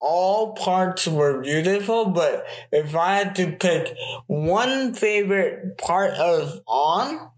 all 0.02 0.54
parts 0.54 1.08
were 1.08 1.42
beautiful, 1.42 2.08
but 2.08 2.46
if 2.72 2.96
I 2.96 3.16
had 3.16 3.36
to 3.36 3.52
pick 3.52 3.96
one 4.28 4.94
favorite 4.94 5.78
part 5.78 6.12
of 6.14 6.62
On, 6.68 7.30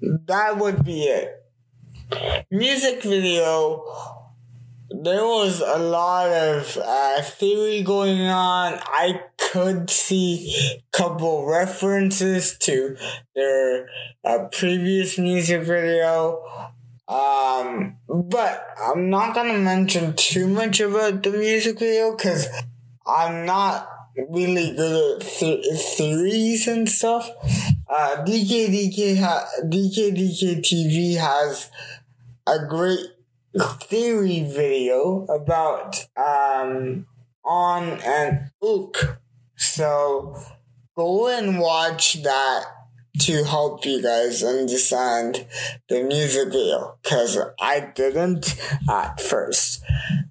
that 0.00 0.58
would 0.58 0.84
be 0.84 1.04
it. 1.04 1.34
Music 2.50 3.02
video, 3.02 3.84
there 4.90 5.24
was 5.24 5.60
a 5.60 5.78
lot 5.78 6.30
of 6.30 6.76
uh, 6.82 7.22
theory 7.22 7.82
going 7.82 8.22
on. 8.22 8.80
I 8.82 9.22
could 9.36 9.88
see 9.88 10.82
couple 10.92 11.46
references 11.46 12.58
to 12.58 12.96
their 13.36 13.88
uh, 14.24 14.48
previous 14.50 15.16
music 15.16 15.62
video. 15.62 16.42
Um, 17.08 17.96
but 18.08 18.66
I'm 18.84 19.08
not 19.08 19.34
gonna 19.34 19.58
mention 19.58 20.14
too 20.14 20.46
much 20.46 20.80
about 20.80 21.22
the 21.22 21.30
music 21.30 21.78
video 21.78 22.14
because 22.14 22.48
I'm 23.06 23.46
not 23.46 23.88
really 24.28 24.74
good 24.76 25.22
at 25.22 25.26
th- 25.26 25.64
theories 25.96 26.68
and 26.68 26.88
stuff. 26.88 27.30
Uh, 27.88 28.24
DKDK 28.24 29.18
ha- 29.18 29.48
DKDK 29.64 30.60
TV 30.60 31.16
has 31.16 31.70
a 32.46 32.66
great 32.66 33.00
theory 33.82 34.40
video 34.44 35.24
about 35.26 36.06
um 36.16 37.06
on 37.44 37.84
and 38.04 38.50
ook. 38.62 39.20
So 39.56 40.36
go 40.96 41.28
and 41.28 41.58
watch 41.58 42.22
that 42.22 42.64
to 43.20 43.44
help 43.44 43.84
you 43.84 44.02
guys 44.02 44.42
understand 44.42 45.46
the 45.88 46.02
music 46.02 46.52
video 46.52 46.96
because 47.02 47.38
I 47.60 47.80
didn't 47.94 48.54
at 48.88 49.20
first. 49.20 49.82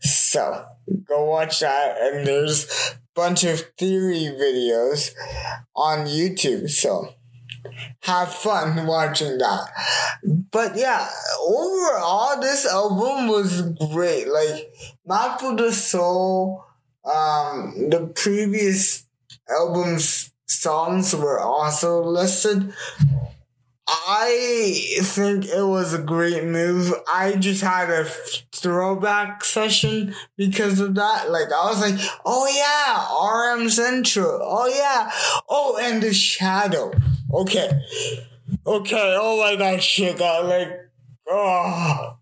So 0.02 0.66
go 1.06 1.26
watch 1.26 1.60
that 1.60 1.98
and 2.00 2.26
there's 2.26 2.66
a 2.66 2.98
bunch 3.16 3.44
of 3.44 3.60
theory 3.78 4.34
videos 4.40 5.12
on 5.76 6.06
YouTube. 6.08 6.70
So 6.70 7.14
have 8.02 8.34
fun 8.34 8.88
watching 8.88 9.38
that. 9.38 9.70
But 10.52 10.78
yeah, 10.78 11.10
overall 11.42 12.40
this 12.40 12.66
album 12.66 13.28
was 13.28 13.62
great. 13.92 14.28
Like 14.28 14.72
Map 15.06 15.42
of 15.44 15.58
the 15.58 15.72
Soul, 15.72 16.64
um, 17.06 17.90
the 17.90 18.12
previous 18.16 19.06
albums 19.50 20.32
songs 20.48 21.16
were 21.16 21.40
also 21.40 22.02
listed. 22.04 22.74
I 23.90 25.00
think 25.02 25.46
it 25.46 25.66
was 25.66 25.94
a 25.94 26.02
great 26.02 26.44
move. 26.44 26.94
I 27.12 27.36
just 27.36 27.62
had 27.62 27.90
a 27.90 28.06
throwback 28.54 29.46
session 29.46 30.14
because 30.36 30.82
of 30.82 30.96
that. 30.96 31.32
Like, 31.32 31.52
I 31.54 31.70
was 31.70 31.80
like, 31.80 32.00
oh 32.26 32.48
yeah, 32.54 33.56
RM 33.58 33.70
Central. 33.70 34.42
Oh 34.44 34.68
yeah. 34.68 35.10
Oh, 35.48 35.78
and 35.82 36.04
the 36.04 36.14
shadow. 36.14 36.92
Okay. 37.34 37.70
Okay. 38.66 39.18
Oh 39.20 39.40
my 39.40 39.56
gosh, 39.56 39.86
shit 39.86 40.18
got 40.18 40.46
like, 40.46 40.70
oh, 41.30 42.18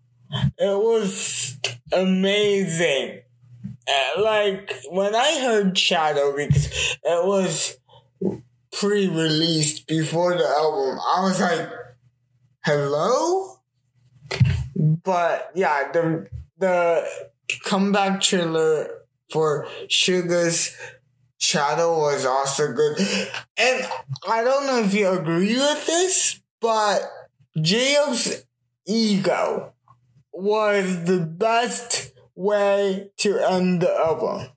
it 0.58 0.78
was 0.78 1.58
amazing. 1.92 3.22
Like, 4.18 4.72
when 4.90 5.14
I 5.14 5.40
heard 5.40 5.78
Shadow, 5.78 6.34
because 6.36 6.66
it 7.04 7.24
was 7.26 7.78
pre-released 8.78 9.86
before 9.86 10.36
the 10.36 10.46
album, 10.46 10.98
I 11.00 11.22
was 11.22 11.40
like, 11.40 11.68
"Hello," 12.64 13.58
but 14.76 15.50
yeah, 15.54 15.90
the 15.92 16.28
the 16.58 17.08
comeback 17.64 18.20
trailer 18.20 18.88
for 19.32 19.66
Suga's 19.88 20.76
Shadow 21.38 21.98
was 21.98 22.24
also 22.26 22.72
good, 22.72 22.98
and 23.56 23.86
I 24.28 24.44
don't 24.44 24.66
know 24.66 24.80
if 24.80 24.94
you 24.94 25.08
agree 25.08 25.56
with 25.56 25.86
this, 25.86 26.40
but 26.60 27.00
J.Hope's 27.60 28.44
ego 28.86 29.74
was 30.32 31.04
the 31.04 31.20
best 31.20 32.12
way 32.34 33.10
to 33.18 33.38
end 33.38 33.80
the 33.80 33.92
album. 33.94 34.48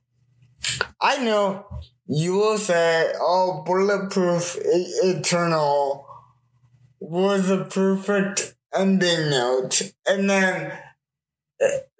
I 1.00 1.18
know 1.24 1.64
you 2.12 2.34
will 2.34 2.58
say, 2.58 3.12
oh, 3.20 3.62
Bulletproof 3.64 4.56
Eternal 4.60 6.04
was 6.98 7.48
a 7.48 7.64
perfect 7.64 8.56
ending 8.74 9.30
note. 9.30 9.92
And 10.08 10.28
then, 10.28 10.72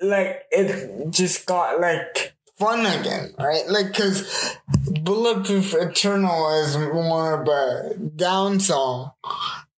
like, 0.01 0.42
it 0.51 1.11
just 1.11 1.46
got, 1.46 1.81
like, 1.81 2.35
fun 2.59 2.87
again, 2.87 3.35
right? 3.38 3.68
Like, 3.68 3.94
cause 3.94 4.57
Bulletproof 5.01 5.75
Eternal 5.75 6.61
is 6.64 6.77
more 6.77 7.40
of 7.40 7.46
a 7.46 7.94
down 7.94 8.59
song. 8.59 9.12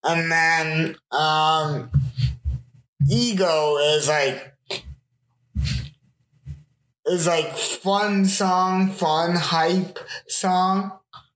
And 0.02 0.32
then, 0.32 0.96
um, 1.10 1.90
Ego 3.06 3.76
is 3.76 4.08
like, 4.08 4.51
is 7.06 7.26
like 7.26 7.56
fun 7.56 8.24
song, 8.24 8.90
fun 8.90 9.36
hype 9.36 9.98
song. 10.28 10.92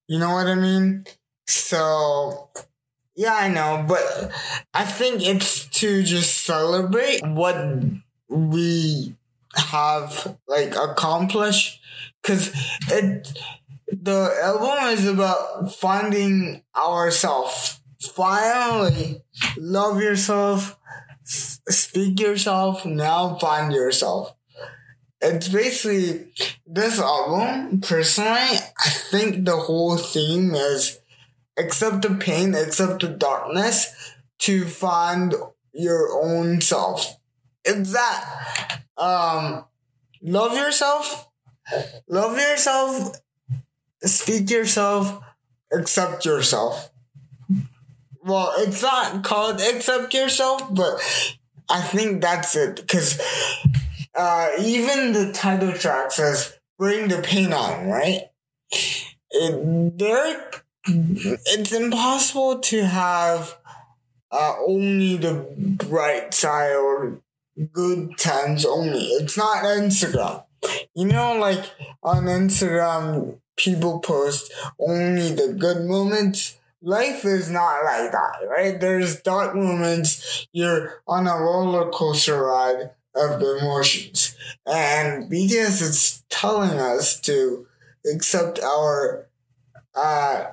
You 0.09 0.18
know 0.18 0.35
what 0.35 0.46
I 0.46 0.55
mean? 0.55 1.05
So 1.46 2.50
yeah, 3.14 3.35
I 3.35 3.48
know, 3.48 3.85
but 3.88 4.31
I 4.74 4.85
think 4.85 5.26
it's 5.26 5.66
to 5.81 6.02
just 6.02 6.44
celebrate 6.44 7.20
what 7.26 7.57
we 8.29 9.14
have 9.55 10.37
like 10.46 10.76
accomplished 10.76 11.81
because 12.22 12.52
it 12.88 13.33
the 13.90 14.31
album 14.42 14.98
is 14.98 15.07
about 15.07 15.72
finding 15.74 16.62
ourselves 16.76 17.81
finally 17.98 19.22
love 19.57 20.00
yourself 20.00 20.79
speak 21.24 22.20
yourself 22.20 22.85
now 22.85 23.37
find 23.37 23.72
yourself 23.72 24.36
it's 25.20 25.48
basically 25.48 26.33
this 26.66 27.00
album. 27.00 27.81
Personally, 27.81 28.31
I 28.31 28.90
think 29.11 29.44
the 29.44 29.57
whole 29.57 29.96
theme 29.96 30.55
is 30.55 31.00
accept 31.59 32.02
the 32.02 32.14
pain, 32.14 32.55
accept 32.55 33.00
the 33.00 33.09
darkness 33.09 34.14
to 34.40 34.64
find 34.66 35.35
your 35.72 36.22
own 36.22 36.61
self. 36.61 37.16
It's 37.64 37.92
that. 37.92 38.83
Um, 38.96 39.64
love 40.22 40.57
yourself, 40.57 41.29
love 42.09 42.38
yourself, 42.38 43.16
speak 44.02 44.50
yourself, 44.50 45.22
accept 45.72 46.24
yourself. 46.24 46.90
Well, 48.22 48.52
it's 48.59 48.83
not 48.83 49.22
called 49.22 49.61
accept 49.61 50.14
yourself, 50.14 50.74
but 50.74 51.00
I 51.68 51.81
think 51.81 52.22
that's 52.22 52.57
it 52.57 52.76
because 52.76 53.20
uh, 54.16 54.50
even 54.61 55.12
the 55.12 55.33
title 55.33 55.72
track 55.72 56.12
says 56.12 56.59
"Bring 56.79 57.09
the 57.09 57.18
Pain 57.22 57.52
On," 57.52 57.87
right? 57.88 58.22
It, 59.31 59.98
there, 59.98 60.50
it's 60.87 61.72
impossible 61.72 62.61
to 62.61 62.87
have 62.87 63.59
uh, 64.31 64.55
only 64.66 65.16
the 65.16 65.46
bright 65.88 66.35
side 66.35 66.74
or 66.74 67.20
good 67.72 68.18
times 68.18 68.64
only. 68.64 69.05
It's 69.05 69.37
not 69.37 69.64
Instagram. 69.64 70.44
You 70.94 71.07
know, 71.07 71.38
like 71.38 71.64
on 72.02 72.24
Instagram, 72.24 73.38
people 73.57 74.00
post 74.00 74.52
only 74.79 75.35
the 75.35 75.55
good 75.59 75.85
moments. 75.87 76.59
Life 76.83 77.24
is 77.24 77.50
not 77.50 77.85
like 77.85 78.12
that, 78.12 78.46
right? 78.48 78.81
There's 78.81 79.20
dark 79.22 79.55
moments. 79.55 80.46
You're 80.52 81.02
on 81.07 81.26
a 81.26 81.37
roller 81.37 81.90
coaster 81.90 82.44
ride 82.44 82.90
of 83.16 83.40
the 83.40 83.59
emotions. 83.59 84.37
And 84.66 85.31
BTS 85.31 85.83
is 85.83 86.24
telling 86.29 86.79
us 86.79 87.20
to 87.20 87.66
accept 88.12 88.61
our 88.61 89.29
uh, 89.94 90.44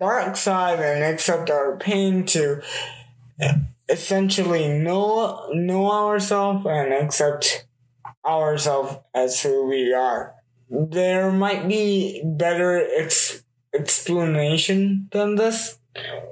dark 0.00 0.36
side 0.36 0.80
and 0.80 1.02
accept 1.04 1.50
our 1.50 1.76
pain 1.76 2.24
to 2.26 2.62
essentially 3.88 4.68
know 4.68 5.48
know 5.52 5.90
ourselves 5.90 6.66
and 6.66 6.92
accept 6.92 7.66
ourselves 8.26 8.96
as 9.14 9.42
who 9.42 9.66
we 9.68 9.92
are. 9.92 10.34
there 10.68 11.30
might 11.32 11.68
be 11.68 12.22
better 12.24 12.84
ex- 12.98 13.44
explanation 13.74 15.08
than 15.12 15.36
this. 15.36 15.78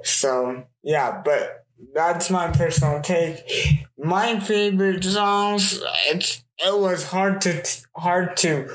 So 0.03 0.65
yeah, 0.83 1.21
but 1.23 1.64
that's 1.93 2.29
my 2.29 2.51
personal 2.51 3.01
take. 3.01 3.85
My 3.97 4.39
favorite 4.39 5.03
songs. 5.03 5.81
It's 6.07 6.43
it 6.57 6.79
was 6.79 7.05
hard 7.05 7.41
to 7.41 7.63
hard 7.95 8.37
to 8.37 8.69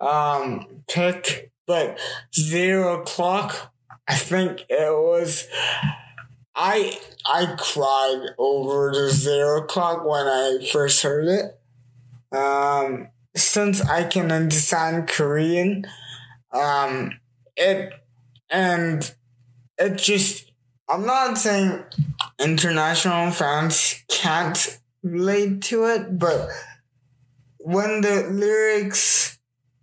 um, 0.00 0.66
pick, 0.88 1.50
but 1.66 1.98
zero 2.34 3.00
o'clock. 3.00 3.72
I 4.06 4.14
think 4.14 4.64
it 4.68 4.92
was. 4.92 5.46
I 6.54 6.98
I 7.26 7.56
cried 7.58 8.30
over 8.38 8.92
the 8.92 9.10
zero 9.10 9.62
o'clock 9.62 10.04
when 10.04 10.26
I 10.26 10.68
first 10.72 11.02
heard 11.02 11.26
it. 11.26 12.36
Um, 12.36 13.08
since 13.36 13.80
I 13.82 14.04
can 14.04 14.32
understand 14.32 15.08
Korean, 15.08 15.86
um, 16.52 17.18
it 17.56 17.92
and 18.50 19.14
it 19.78 19.96
just 19.96 20.50
I'm 20.88 21.04
not 21.04 21.36
saying 21.36 21.84
international 22.40 23.30
fans 23.32 24.04
can't 24.08 24.78
relate 25.02 25.62
to 25.62 25.84
it, 25.86 26.18
but 26.18 26.48
when 27.58 28.00
the 28.00 28.28
lyrics 28.30 29.38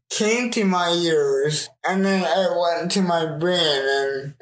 came 0.09 0.49
to 0.51 0.63
my 0.63 0.89
ears 0.91 1.69
and 1.87 2.05
then 2.05 2.23
it 2.23 2.57
went 2.57 2.91
to 2.91 3.01
my 3.01 3.25
brain 3.37 3.59
and 3.59 4.35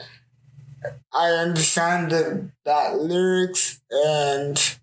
I 1.11 1.31
understand 1.31 2.11
the, 2.11 2.51
that 2.65 2.99
lyrics 2.99 3.81
and 3.89 4.77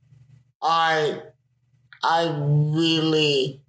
I 0.62 1.22
I 2.02 2.32
really 2.34 3.60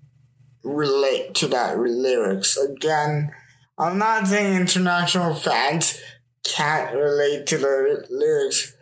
relate 0.63 1.33
to 1.35 1.47
that 1.49 1.77
lyrics. 1.77 2.55
Again, 2.55 3.31
I'm 3.77 3.97
not 3.97 4.27
saying 4.27 4.55
international 4.61 5.35
fans 5.35 5.99
can't 6.43 6.95
relate 6.95 7.47
to 7.47 7.57
the 7.57 8.05
lyrics. 8.09 8.75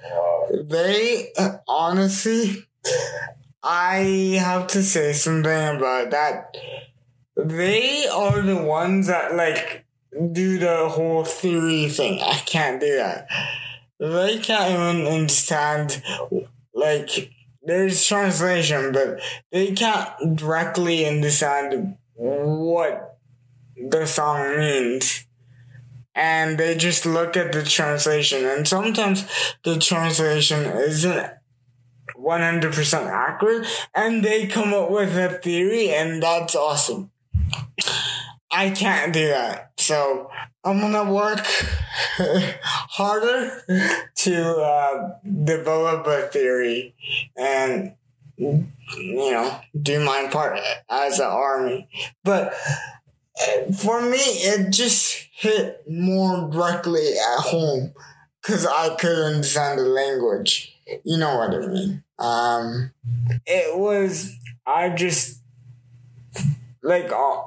They 0.63 1.31
honestly, 1.67 2.65
I 3.63 4.37
have 4.39 4.67
to 4.67 4.83
say 4.83 5.13
something 5.13 5.77
about 5.77 6.11
that. 6.11 6.55
They 7.35 8.07
are 8.07 8.41
the 8.41 8.61
ones 8.61 9.07
that 9.07 9.35
like 9.35 9.85
do 10.31 10.57
the 10.57 10.89
whole 10.89 11.23
theory 11.23 11.87
thing. 11.89 12.21
I 12.21 12.35
can't 12.45 12.79
do 12.79 12.95
that. 12.97 13.27
They 13.99 14.39
can't 14.39 14.71
even 14.71 15.13
understand 15.13 16.01
like 16.73 17.31
there's 17.63 18.05
translation, 18.05 18.91
but 18.91 19.19
they 19.51 19.73
can't 19.73 20.35
directly 20.35 21.05
understand 21.05 21.97
what 22.15 23.17
the 23.75 24.05
song 24.05 24.57
means. 24.57 25.25
And 26.15 26.57
they 26.57 26.75
just 26.75 27.05
look 27.05 27.37
at 27.37 27.51
the 27.51 27.63
translation, 27.63 28.45
and 28.45 28.67
sometimes 28.67 29.25
the 29.63 29.77
translation 29.79 30.65
isn't 30.65 31.31
100% 32.17 33.07
accurate, 33.07 33.67
and 33.95 34.23
they 34.23 34.47
come 34.47 34.73
up 34.73 34.89
with 34.89 35.15
a 35.15 35.29
theory, 35.39 35.91
and 35.91 36.21
that's 36.21 36.55
awesome. 36.55 37.11
I 38.51 38.71
can't 38.71 39.13
do 39.13 39.27
that. 39.27 39.71
So 39.77 40.31
I'm 40.63 40.79
gonna 40.79 41.11
work 41.11 41.45
harder 42.17 43.61
to 44.15 44.55
uh, 44.55 45.09
develop 45.23 46.07
a 46.07 46.27
theory 46.27 46.95
and 47.37 47.93
you 48.37 48.67
know 48.97 49.59
do 49.79 50.03
my 50.03 50.27
part 50.31 50.59
as 50.89 51.19
an 51.19 51.27
army. 51.27 51.87
But 52.23 52.53
for 53.82 54.02
me, 54.02 54.17
it 54.17 54.71
just 54.71 55.28
hit 55.34 55.84
more 55.88 56.49
directly 56.49 57.13
at 57.13 57.39
home 57.41 57.93
because 58.41 58.65
I 58.65 58.95
couldn't 58.95 59.36
understand 59.36 59.80
the 59.80 59.84
language. 59.84 60.75
You 61.04 61.17
know 61.17 61.38
what 61.38 61.54
I 61.54 61.67
mean? 61.67 62.04
Um, 62.17 62.91
it 63.45 63.78
was 63.78 64.34
I 64.65 64.89
just 64.89 65.41
like. 66.82 67.12
Uh, 67.12 67.43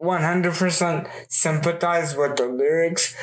100% 0.00 1.08
sympathize 1.28 2.16
with 2.16 2.36
the 2.36 2.46
lyrics. 2.46 3.14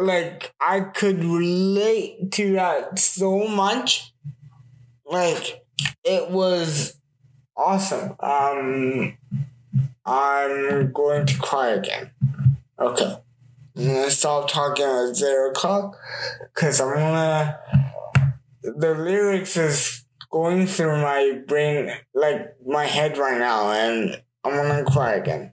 Like, 0.00 0.54
I 0.60 0.80
could 0.80 1.24
relate 1.24 2.32
to 2.32 2.52
that 2.54 2.98
so 2.98 3.46
much. 3.46 4.12
Like, 5.04 5.64
it 6.04 6.30
was 6.30 6.96
awesome. 7.56 8.16
Um, 8.20 9.16
I'm 10.04 10.92
going 10.92 11.26
to 11.26 11.38
cry 11.38 11.68
again. 11.68 12.10
Okay. 12.78 13.16
I'm 13.76 13.86
gonna 13.86 14.10
stop 14.10 14.50
talking 14.50 14.84
at 14.84 15.14
zero 15.14 15.50
o'clock 15.50 15.96
because 16.54 16.80
I'm 16.80 16.94
gonna. 16.94 17.58
The 18.62 18.94
lyrics 18.94 19.56
is 19.56 20.04
going 20.30 20.66
through 20.66 21.00
my 21.00 21.40
brain, 21.46 21.92
like 22.14 22.56
my 22.66 22.84
head 22.84 23.16
right 23.16 23.38
now, 23.38 23.70
and 23.70 24.20
I'm 24.44 24.52
gonna 24.52 24.84
cry 24.84 25.14
again 25.14 25.52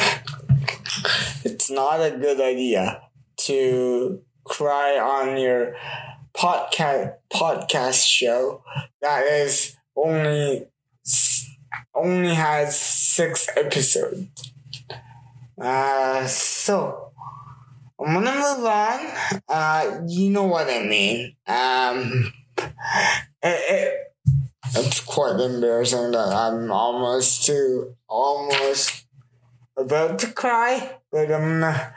it's 1.44 1.70
not 1.70 2.00
a 2.00 2.10
good 2.10 2.40
idea 2.40 3.02
to 3.36 4.22
cry 4.44 4.98
on 4.98 5.38
your 5.38 5.74
podcast 6.34 7.14
podcast 7.32 8.06
show 8.06 8.62
that 9.02 9.24
is 9.26 9.76
only 9.96 10.66
only 11.94 12.34
has 12.34 12.78
six 12.80 13.48
episodes. 13.56 14.28
Uh, 15.60 16.26
so 16.26 17.12
I'm 17.98 18.14
gonna 18.14 18.32
move 18.32 18.64
on. 18.64 19.40
Uh, 19.48 20.00
you 20.06 20.30
know 20.30 20.44
what 20.44 20.70
I 20.70 20.82
mean. 20.82 21.36
Um, 21.46 22.32
it, 22.58 22.72
it, 23.42 23.94
it's 24.74 25.00
quite 25.00 25.38
embarrassing 25.38 26.12
that 26.12 26.28
I'm 26.28 26.70
almost 26.70 27.44
to 27.46 27.94
almost 28.08 29.06
about 29.76 30.18
to 30.20 30.32
cry, 30.32 30.96
but 31.12 31.30
I'm 31.30 31.60
not. 31.60 31.92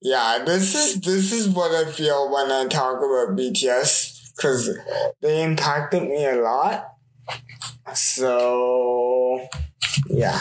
Yeah, 0.00 0.44
this 0.46 0.74
is 0.74 1.00
this 1.00 1.32
is 1.32 1.48
what 1.48 1.72
I 1.72 1.90
feel 1.90 2.32
when 2.32 2.50
I 2.52 2.66
talk 2.66 2.98
about 2.98 3.36
BTS 3.36 4.32
because 4.36 4.70
they 5.20 5.42
impacted 5.42 6.04
me 6.04 6.24
a 6.24 6.36
lot. 6.36 6.94
So 7.94 9.48
yeah, 10.08 10.40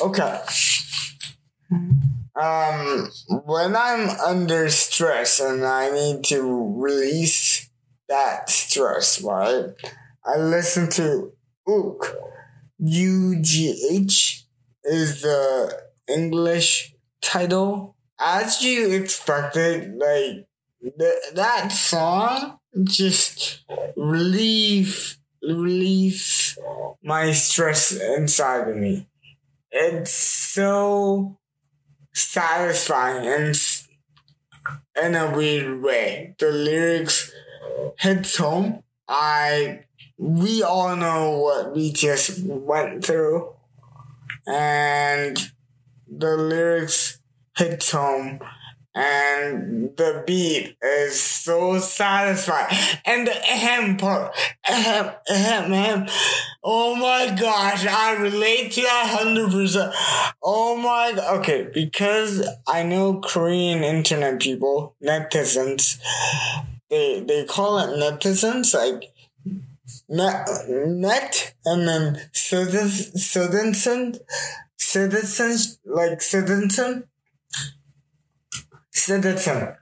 okay. 0.00 0.40
Um, 2.40 3.10
when 3.44 3.76
I'm 3.76 4.08
under 4.20 4.68
stress 4.70 5.40
and 5.40 5.64
I 5.64 5.90
need 5.90 6.24
to 6.26 6.42
release 6.76 7.68
that 8.08 8.48
stress, 8.48 9.20
right? 9.22 9.66
I 10.24 10.38
listen 10.38 10.90
to 10.92 11.32
Ook, 11.66 12.16
U 12.78 13.36
G 13.42 13.88
H 13.92 14.46
is 14.84 15.22
the 15.22 15.82
English 16.08 16.94
title. 17.22 17.96
As 18.18 18.62
you 18.62 18.90
expected, 18.92 19.96
like 19.96 20.46
th- 20.82 21.34
that 21.34 21.72
song 21.72 22.58
just 22.84 23.64
relieve 23.96 25.18
relieves 25.42 26.58
my 27.02 27.32
stress 27.32 27.92
inside 27.92 28.68
of 28.68 28.76
me. 28.76 29.06
It's 29.70 30.12
so 30.12 31.38
satisfying 32.12 33.26
and 33.26 33.56
in 35.02 35.14
a 35.14 35.34
weird 35.34 35.82
way. 35.82 36.34
The 36.38 36.50
lyrics 36.50 37.32
hits 37.98 38.36
home. 38.36 38.82
I 39.08 39.84
we 40.18 40.62
all 40.62 40.96
know 40.96 41.38
what 41.38 41.74
BTS 41.74 42.44
went 42.44 43.04
through 43.04 43.54
and 44.46 45.38
the 46.06 46.36
lyrics 46.36 47.20
hit 47.56 47.82
home 47.88 48.40
and 48.94 49.96
the 49.96 50.24
beat 50.26 50.76
is 50.82 51.20
so 51.20 51.78
satisfying. 51.78 52.76
And 53.04 53.26
the 53.26 53.36
ahem 53.36 53.96
part, 53.96 54.34
ahem, 54.68 55.12
ahem, 55.30 55.72
ahem. 55.72 56.08
Oh 56.62 56.94
my 56.96 57.34
gosh, 57.38 57.86
I 57.86 58.16
relate 58.16 58.72
to 58.72 58.82
that 58.82 59.18
hundred 59.18 59.50
percent. 59.50 59.94
Oh 60.42 60.76
my, 60.76 61.14
okay, 61.38 61.68
because 61.72 62.46
I 62.66 62.82
know 62.82 63.20
Korean 63.20 63.84
internet 63.84 64.40
people, 64.40 64.94
netizens, 65.02 66.00
they 66.88 67.20
they 67.20 67.44
call 67.44 67.78
it 67.78 67.90
netizens, 67.98 68.74
like 68.74 69.12
net, 70.08 70.48
net 70.68 71.54
and 71.64 71.88
then 71.88 72.20
citizen, 72.32 74.18
citizens, 74.76 75.78
like 75.84 76.20
citizen, 76.20 77.04
citizen. 78.90 79.76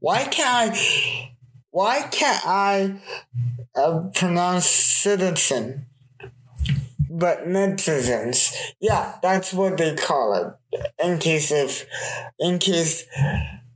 Why 0.00 0.24
can't 0.24 0.74
I? 0.74 1.32
Why 1.70 2.02
can't 2.02 2.46
I 2.46 3.00
uh, 3.74 4.04
pronounce 4.14 4.66
citizen? 4.66 5.86
but 7.16 7.46
netizens. 7.46 8.54
Yeah, 8.80 9.14
that's 9.22 9.52
what 9.52 9.78
they 9.78 9.94
call 9.94 10.34
it. 10.72 10.82
In 11.02 11.18
case 11.18 11.50
if, 11.50 11.86
in 12.38 12.58
case 12.58 13.04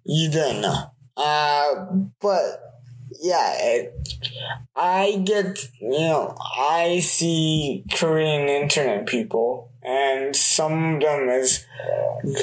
you 0.04 0.30
didn't 0.30 0.62
know. 0.62 0.92
Uh, 1.16 1.86
but 2.20 2.42
yeah, 3.20 3.54
it, 3.58 4.14
I 4.76 5.22
get, 5.24 5.58
you 5.80 5.90
know, 5.90 6.36
I 6.38 7.00
see 7.00 7.84
Korean 7.92 8.48
internet 8.48 9.06
people, 9.06 9.69
and 9.82 10.34
some 10.34 10.94
of 10.94 11.00
them 11.00 11.28
is 11.28 11.66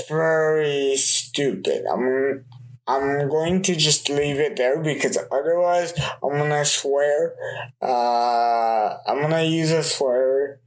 very 0.08 0.96
stupid. 0.96 1.86
I'm, 1.92 2.46
I'm 2.88 3.30
going 3.30 3.62
to 3.64 3.76
just 3.76 4.10
leave 4.10 4.38
it 4.40 4.58
there 4.58 4.82
because 4.82 5.18
otherwise 5.32 5.94
I'm 6.24 6.38
gonna 6.38 6.66
swear. 6.66 7.36
Uh, 7.82 8.98
I'm 9.08 9.22
gonna 9.22 9.44
use 9.44 9.72
a 9.72 9.84
swear 9.84 10.60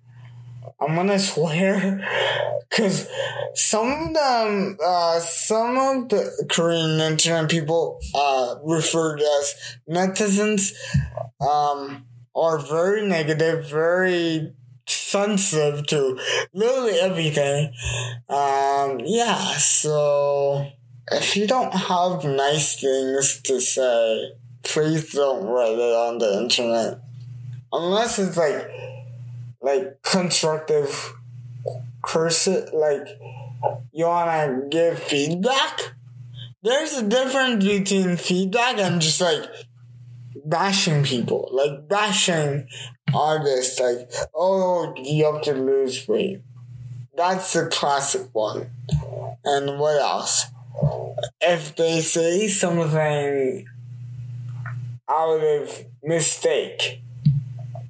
I'm 0.81 0.95
gonna 0.95 1.19
swear, 1.19 2.07
cause 2.71 3.07
some 3.55 3.91
of 3.91 4.15
them, 4.15 4.79
uh, 4.85 5.21
some 5.21 5.77
of 5.79 6.09
the 6.09 6.47
Korean 6.51 7.01
internet 7.01 7.51
people, 7.51 8.01
uh, 8.15 8.57
referred 8.65 9.21
as 9.21 9.79
netizens, 9.89 10.73
um, 11.41 12.07
are 12.35 12.59
very 12.59 13.07
negative, 13.07 13.69
very 13.69 14.53
sensitive 15.11 15.87
to 15.89 16.19
literally 16.53 16.99
everything. 17.01 17.73
Um, 18.29 19.01
yeah, 19.05 19.57
so 19.57 20.67
if 21.11 21.37
you 21.37 21.47
don't 21.47 21.73
have 21.73 22.25
nice 22.25 22.81
things 22.81 23.41
to 23.43 23.61
say, 23.61 24.33
please 24.63 25.13
don't 25.13 25.47
write 25.47 25.79
it 25.79 25.95
on 25.95 26.19
the 26.19 26.41
internet. 26.43 27.01
Unless 27.73 28.19
it's 28.19 28.37
like, 28.37 28.71
like 29.63 30.03
constructive 30.03 31.15
cursive 32.03 32.71
like 32.73 33.07
you 33.93 34.07
wanna 34.07 34.63
give 34.71 34.99
feedback 34.99 35.93
there's 36.63 36.95
a 36.95 37.09
difference 37.09 37.65
between 37.65 38.17
feedback 38.17 38.79
and 38.79 39.01
just 39.01 39.21
like 39.21 39.45
bashing 40.45 41.05
people. 41.05 41.49
Like 41.53 41.89
bashing 41.89 42.69
artists 43.15 43.81
like 43.81 44.09
oh 44.35 44.95
you 44.97 45.25
have 45.33 45.43
to 45.43 45.55
lose 45.55 46.07
weight. 46.07 46.41
That's 47.17 47.53
the 47.53 47.67
classic 47.67 48.29
one. 48.33 48.71
And 49.45 49.79
what 49.79 50.01
else? 50.01 50.47
If 51.41 51.77
they 51.77 52.01
say 52.01 52.49
something 52.49 53.67
out 55.09 55.41
of 55.41 55.85
mistake 56.03 57.03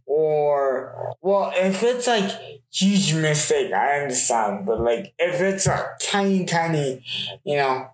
or 0.07 1.15
well, 1.21 1.53
if 1.55 1.83
it's 1.83 2.07
like 2.07 2.31
huge 2.73 3.15
mistake, 3.15 3.73
I 3.73 4.01
understand. 4.01 4.67
But 4.67 4.81
like 4.81 5.13
if 5.19 5.41
it's 5.41 5.67
a 5.67 5.91
tiny, 6.01 6.45
tiny, 6.45 7.05
you 7.45 7.57
know, 7.57 7.91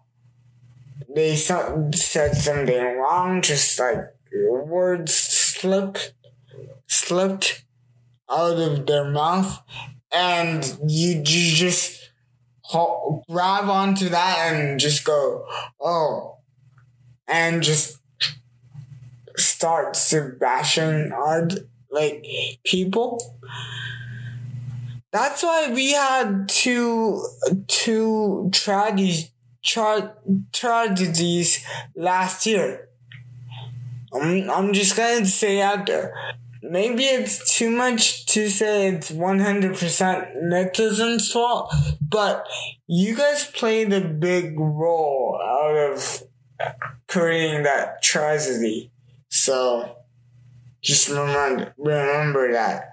they 1.15 1.37
said 1.37 2.37
something 2.37 2.97
wrong, 2.99 3.43
just 3.43 3.79
like 3.79 4.16
words 4.65 5.15
slipped, 5.15 6.15
slipped 6.89 7.65
out 8.31 8.59
of 8.59 8.87
their 8.87 9.11
mouth, 9.11 9.63
and 10.13 10.65
you, 10.87 11.17
you 11.19 11.23
just 11.57 12.11
ho- 12.63 13.23
grab 13.31 13.69
onto 13.69 14.09
that 14.09 14.53
and 14.53 14.81
just 14.81 15.05
go, 15.05 15.47
oh, 15.81 16.39
and 17.29 17.63
just 17.63 17.99
start 19.37 19.97
bashing 20.41 21.13
art 21.13 21.55
like 21.91 22.25
people. 22.65 23.39
That's 25.13 25.43
why 25.43 25.71
we 25.73 25.93
had 25.93 26.49
two 26.49 27.25
two 27.69 28.51
tragedies 28.53 29.31
tra- 29.65 30.15
tragedies 30.53 31.65
last 31.95 32.45
year. 32.47 32.86
I'm 34.21 34.51
I'm 34.51 34.73
just 34.73 34.97
gonna 34.97 35.27
say 35.27 35.61
out 35.61 35.87
there. 35.87 36.15
Maybe 36.63 37.05
it's 37.05 37.57
too 37.57 37.71
much 37.71 38.27
to 38.27 38.49
say 38.49 38.89
it's 38.89 39.13
100% 39.13 40.43
netizens' 40.43 41.33
fault, 41.33 41.73
but 42.01 42.45
you 42.89 43.15
guys 43.15 43.49
played 43.55 43.93
a 43.93 44.01
big 44.01 44.59
role 44.59 45.39
out 45.41 45.93
of 45.93 46.23
creating 47.07 47.63
that 47.65 48.03
tragedy. 48.03 48.91
So, 49.29 49.97
just 50.83 51.09
remember, 51.09 51.73
remember 51.79 52.53
that. 52.53 52.91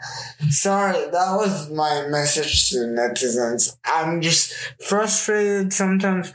Sorry, 0.50 1.06
that 1.12 1.36
was 1.36 1.72
my 1.72 2.08
message 2.10 2.70
to 2.72 2.78
netizens. 2.80 3.76
I'm 3.86 4.22
just 4.22 4.54
frustrated 4.86 5.74
sometimes. 5.74 6.32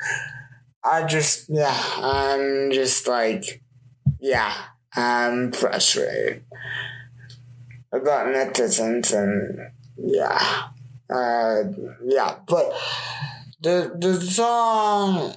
I 0.82 1.04
just, 1.04 1.46
yeah, 1.48 1.76
I'm 1.96 2.70
just 2.72 3.06
like, 3.06 3.62
yeah, 4.20 4.54
I'm 4.96 5.52
frustrated. 5.52 6.44
About 7.90 8.26
netizens 8.26 9.14
and 9.16 9.70
yeah, 9.96 10.68
uh, 11.08 11.62
yeah, 12.04 12.36
but 12.46 12.72
the 13.62 13.92
the 13.98 14.20
song 14.20 15.34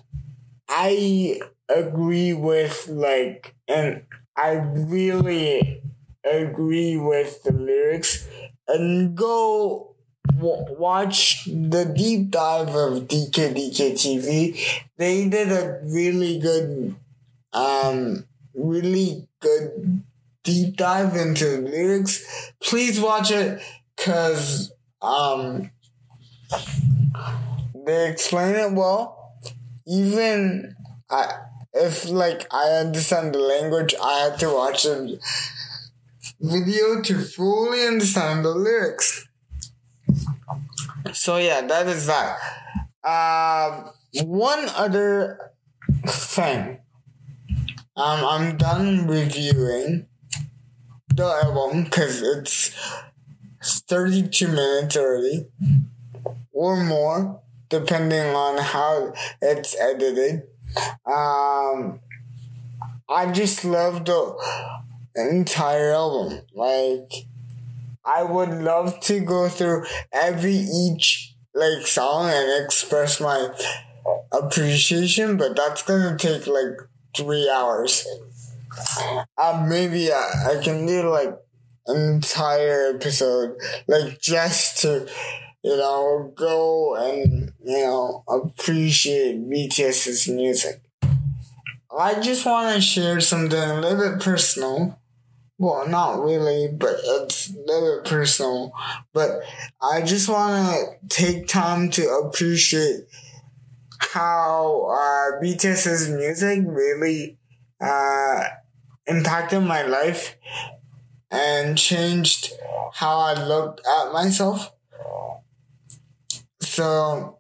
I 0.69 1.39
agree 1.69 2.33
with 2.33 2.87
like 2.89 3.55
and 3.67 4.03
I 4.35 4.53
really 4.53 5.81
agree 6.23 6.97
with 6.97 7.43
the 7.43 7.53
lyrics. 7.53 8.27
And 8.67 9.15
go 9.15 9.95
w- 10.37 10.65
watch 10.77 11.45
the 11.45 11.85
deep 11.95 12.31
dive 12.31 12.69
of 12.75 13.07
DKDK 13.07 13.93
TV. 13.93 14.57
They 14.97 15.27
did 15.27 15.51
a 15.51 15.79
really 15.83 16.39
good, 16.39 16.95
um, 17.53 18.25
really 18.53 19.27
good 19.39 20.03
deep 20.43 20.75
dive 20.77 21.15
into 21.15 21.45
the 21.45 21.57
lyrics. 21.61 22.51
Please 22.61 22.99
watch 22.99 23.31
it 23.31 23.61
because 23.95 24.71
um, 25.01 25.71
they 27.85 28.09
explain 28.09 28.55
it 28.55 28.71
well. 28.73 29.35
Even 29.87 30.75
I, 31.09 31.31
if 31.73 32.09
like 32.09 32.47
I 32.53 32.69
understand 32.71 33.33
the 33.33 33.39
language, 33.39 33.93
I 34.01 34.19
have 34.19 34.37
to 34.39 34.53
watch 34.53 34.83
the 34.83 35.19
video 36.39 37.01
to 37.01 37.19
fully 37.19 37.85
understand 37.85 38.45
the 38.45 38.49
lyrics. 38.49 39.27
So 41.13 41.37
yeah, 41.37 41.61
that 41.61 41.87
is 41.87 42.07
that. 42.07 42.37
Uh, 43.03 43.91
one 44.23 44.65
other 44.75 45.51
thing. 46.05 46.80
Um, 47.95 48.25
I'm 48.25 48.57
done 48.57 49.07
reviewing 49.07 50.07
the 51.13 51.25
album 51.43 51.83
because 51.83 52.21
it's 52.21 52.71
32 53.63 54.47
minutes 54.47 54.95
already 54.97 55.47
or 56.53 56.83
more, 56.83 57.41
depending 57.69 58.33
on 58.35 58.57
how 58.59 59.13
it's 59.41 59.77
edited. 59.79 60.43
Um, 61.05 61.99
I 63.09 63.31
just 63.31 63.65
love 63.65 64.05
the 64.05 64.37
entire 65.15 65.91
album. 65.91 66.41
Like, 66.55 67.11
I 68.05 68.23
would 68.23 68.49
love 68.49 68.99
to 69.01 69.19
go 69.19 69.49
through 69.49 69.85
every 70.13 70.55
each 70.55 71.35
like 71.53 71.85
song 71.85 72.29
and 72.29 72.63
express 72.63 73.19
my 73.19 73.49
appreciation, 74.31 75.37
but 75.37 75.55
that's 75.55 75.83
gonna 75.83 76.17
take 76.17 76.47
like 76.47 76.77
three 77.15 77.49
hours. 77.49 78.05
Uh, 79.37 79.65
maybe 79.67 80.11
I, 80.11 80.57
I 80.57 80.63
can 80.63 80.85
do 80.85 81.09
like 81.09 81.37
an 81.87 82.13
entire 82.13 82.93
episode, 82.95 83.57
like 83.87 84.21
just 84.21 84.81
to, 84.81 85.07
you 85.63 85.77
know, 85.77 86.33
go 86.35 86.95
and, 86.95 87.51
you 87.63 87.77
know, 87.77 88.23
appreciate 88.27 89.49
BTS's 89.49 90.27
music. 90.27 90.81
I 91.97 92.21
just 92.21 92.45
want 92.45 92.73
to 92.75 92.81
share 92.81 93.19
something 93.19 93.59
a 93.59 93.81
little 93.81 94.11
bit 94.11 94.21
personal 94.21 94.97
well, 95.61 95.87
not 95.87 96.23
really, 96.23 96.69
but 96.69 96.95
it's 97.03 97.51
a 97.51 97.53
little 97.53 98.01
bit 98.01 98.09
personal. 98.09 98.73
But 99.13 99.43
I 99.79 100.01
just 100.01 100.27
want 100.27 100.75
to 100.75 101.07
take 101.07 101.47
time 101.47 101.91
to 101.91 102.09
appreciate 102.09 103.01
how 104.13 104.89
uh, 104.89 105.41
BTS's 105.41 106.09
music 106.09 106.63
really 106.65 107.37
uh, 107.79 108.43
impacted 109.07 109.63
my 109.63 109.83
life 109.83 110.35
and 111.29 111.77
changed 111.77 112.51
how 112.93 113.19
I 113.19 113.41
looked 113.41 113.79
at 113.87 114.11
myself. 114.11 114.73
So 116.59 117.39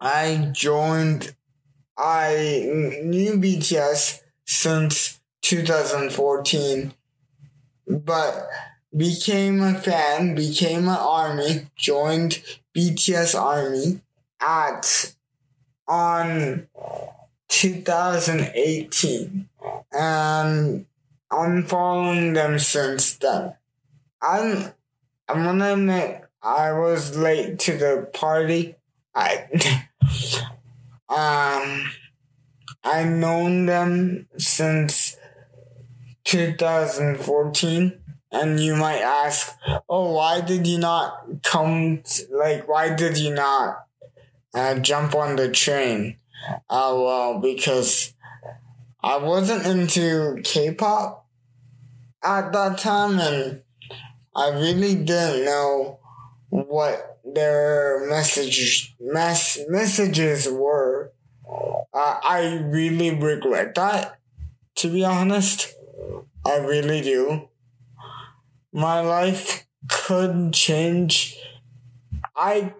I 0.00 0.50
joined, 0.52 1.34
I 1.98 2.70
knew 3.02 3.34
BTS 3.34 4.20
since 4.46 5.20
2014. 5.42 6.94
But 7.86 8.48
became 8.96 9.60
a 9.60 9.74
fan, 9.74 10.34
became 10.34 10.84
an 10.84 10.96
army, 10.96 11.66
joined 11.76 12.42
BTS 12.74 13.38
Army 13.38 14.00
at 14.40 15.14
on 15.86 16.68
2018 17.48 19.48
and 19.92 20.86
I'm 21.30 21.62
following 21.64 22.32
them 22.32 22.58
since 22.58 23.16
then. 23.16 23.54
I'm 24.22 24.72
I'm 25.28 25.44
gonna 25.44 25.72
admit 25.74 26.22
I 26.42 26.72
was 26.72 27.16
late 27.16 27.58
to 27.60 27.76
the 27.76 28.08
party. 28.12 28.76
I 29.14 29.46
um 31.08 31.90
I've 32.82 33.08
known 33.08 33.66
them 33.66 34.28
since 34.36 35.16
2014 36.24 38.00
and 38.32 38.58
you 38.58 38.74
might 38.74 39.00
ask, 39.00 39.56
"Oh, 39.88 40.12
why 40.12 40.40
did 40.40 40.66
you 40.66 40.78
not 40.78 41.42
come 41.42 42.02
t- 42.04 42.24
like 42.30 42.66
why 42.68 42.94
did 42.94 43.16
you 43.16 43.32
not 43.32 43.86
uh, 44.54 44.76
jump 44.76 45.14
on 45.14 45.36
the 45.36 45.50
train?" 45.50 46.16
Uh, 46.68 46.92
well, 46.96 47.40
because 47.40 48.12
I 49.02 49.18
wasn't 49.18 49.66
into 49.66 50.40
K-pop 50.44 51.26
at 52.22 52.52
that 52.52 52.78
time 52.78 53.18
and 53.18 53.62
I 54.34 54.48
really 54.50 54.94
didn't 54.94 55.44
know 55.44 55.98
what 56.48 57.20
their 57.24 58.06
messages 58.08 58.92
mess, 59.00 59.58
messages 59.68 60.48
were. 60.48 61.12
Uh, 61.92 62.20
I 62.22 62.60
really 62.64 63.10
regret 63.14 63.74
that, 63.76 64.18
to 64.76 64.88
be 64.92 65.04
honest. 65.04 65.74
I 66.44 66.58
really 66.58 67.00
do. 67.00 67.48
My 68.72 69.00
life 69.00 69.66
could 69.88 70.52
change. 70.52 71.36
I, 72.36 72.74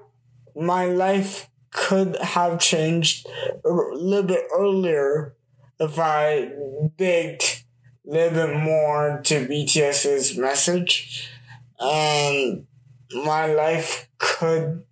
my 0.57 0.87
life 0.87 1.49
could 1.75 2.16
have 2.16 2.61
changed 2.61 3.27
a 3.64 3.68
little 3.68 4.22
bit 4.22 4.45
earlier 4.57 5.35
if 5.81 5.99
I 5.99 6.53
digged 6.97 7.64
a 8.07 8.11
little 8.11 8.47
bit 8.47 8.57
more 8.57 9.20
to 9.25 9.47
BTS's 9.47 10.39
message. 10.39 11.29
And 11.81 12.66
my 13.12 13.47
life 13.53 14.09
could 14.18 14.85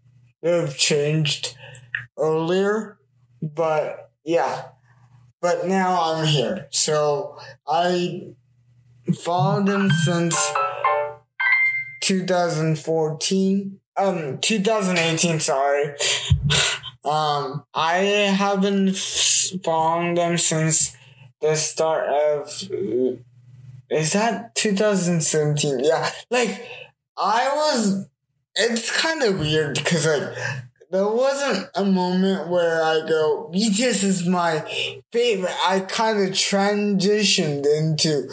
have 0.43 0.77
changed 0.77 1.57
earlier, 2.19 2.99
but 3.41 4.11
yeah. 4.25 4.65
But 5.41 5.67
now 5.67 6.01
I'm 6.03 6.27
here. 6.27 6.67
So 6.71 7.39
I 7.67 8.35
followed 9.15 9.69
him 9.69 9.89
since 10.05 10.53
2014. 12.03 13.79
Um, 13.97 14.39
2018, 14.39 15.41
sorry. 15.41 15.95
Um, 17.05 17.65
I 17.75 17.97
have 17.97 18.63
been 18.63 18.93
following 18.93 20.15
them 20.15 20.39
since 20.39 20.97
the 21.41 21.57
start 21.57 22.09
of. 22.09 22.49
Is 23.91 24.13
that 24.13 24.55
2017? 24.55 25.81
Yeah. 25.81 26.11
Like, 26.31 26.67
I 27.19 27.51
was. 27.55 28.07
It's 28.55 28.97
kind 29.01 29.23
of 29.23 29.39
weird 29.41 29.75
because, 29.75 30.07
like, 30.07 30.37
there 30.91 31.09
wasn't 31.09 31.69
a 31.75 31.85
moment 31.85 32.49
where 32.49 32.83
I 32.83 33.01
go, 33.09 33.51
BTS 33.53 34.05
is 34.05 34.27
my 34.27 34.61
favorite. 35.11 35.55
I 35.67 35.81
kind 35.81 36.19
of 36.19 36.35
transitioned 36.35 37.65
into 37.67 38.29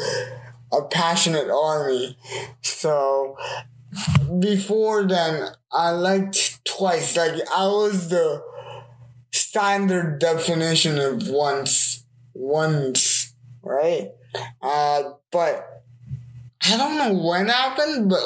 a 0.72 0.82
passionate 0.84 1.50
army. 1.50 2.18
So 2.62 3.38
before 4.40 5.04
then, 5.08 5.50
I 5.72 5.92
liked 5.92 6.64
twice. 6.66 7.18
Like 7.18 7.36
I 7.56 7.66
was 7.68 8.10
the 8.10 8.44
standard 9.32 10.20
definition 10.20 11.00
of 11.00 11.30
once, 11.30 12.04
once, 12.34 13.34
right? 13.62 14.10
Uh, 14.62 15.04
but 15.32 15.84
I 16.66 16.78
don't 16.78 16.98
know 16.98 17.28
when 17.28 17.48
happened, 17.48 18.10
but 18.10 18.22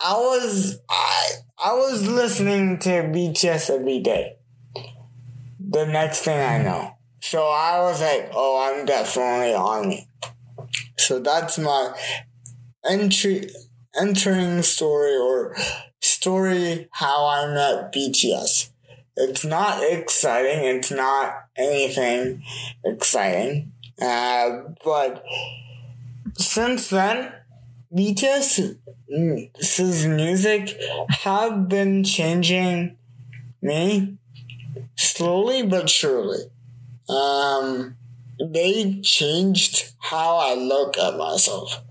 I 0.00 0.14
was 0.14 0.78
I 0.88 1.30
I 1.62 1.72
was 1.74 2.06
listening 2.08 2.78
to 2.80 2.90
BTS 2.90 3.70
every 3.70 4.00
day. 4.00 4.36
The 5.60 5.86
next 5.86 6.20
thing 6.20 6.38
I 6.38 6.62
know, 6.62 6.96
so 7.20 7.46
I 7.46 7.80
was 7.80 8.00
like, 8.00 8.30
oh, 8.34 8.60
I'm 8.60 8.84
definitely 8.84 9.54
army. 9.54 10.08
So 10.96 11.18
that's 11.18 11.58
my 11.58 11.94
entry 12.88 13.48
entering 14.00 14.62
story 14.62 15.16
or 15.16 15.56
story 16.00 16.88
how 16.92 17.26
I 17.26 17.46
met 17.52 17.92
BTS. 17.92 18.70
It's 19.16 19.44
not 19.44 19.82
exciting. 19.82 20.76
It's 20.76 20.90
not 20.90 21.44
anything 21.56 22.42
exciting. 22.84 23.72
Uh, 24.00 24.62
but 24.84 25.24
since 26.38 26.88
then, 26.88 27.32
BTS's 27.94 28.76
music 30.06 30.80
have 31.10 31.68
been 31.68 32.04
changing 32.04 32.96
me 33.60 34.16
slowly 34.96 35.62
but 35.66 35.90
surely. 35.90 36.44
Um, 37.08 37.96
they 38.40 39.00
changed 39.02 39.92
how 39.98 40.36
I 40.36 40.54
look 40.54 40.96
at 40.96 41.16
myself. 41.16 41.82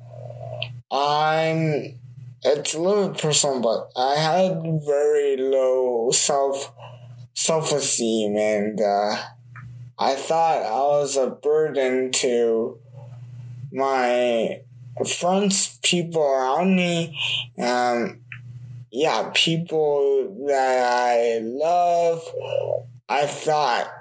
I'm 0.91 1.99
it's 2.43 2.73
a 2.73 2.81
little 2.81 3.09
personal, 3.11 3.61
but 3.61 3.91
I 3.95 4.15
had 4.15 4.81
very 4.85 5.37
low 5.37 6.11
self 6.11 6.73
self 7.33 7.71
esteem, 7.71 8.35
and 8.35 8.79
uh, 8.81 9.15
I 9.97 10.15
thought 10.15 10.63
I 10.63 10.79
was 10.99 11.15
a 11.15 11.29
burden 11.29 12.11
to 12.13 12.77
my 13.71 14.61
friends, 15.19 15.79
people 15.81 16.21
around 16.21 16.75
me, 16.75 17.17
um, 17.57 18.19
yeah, 18.91 19.31
people 19.33 20.45
that 20.47 20.83
I 20.91 21.39
love. 21.41 22.23
I 23.07 23.25
thought, 23.25 23.91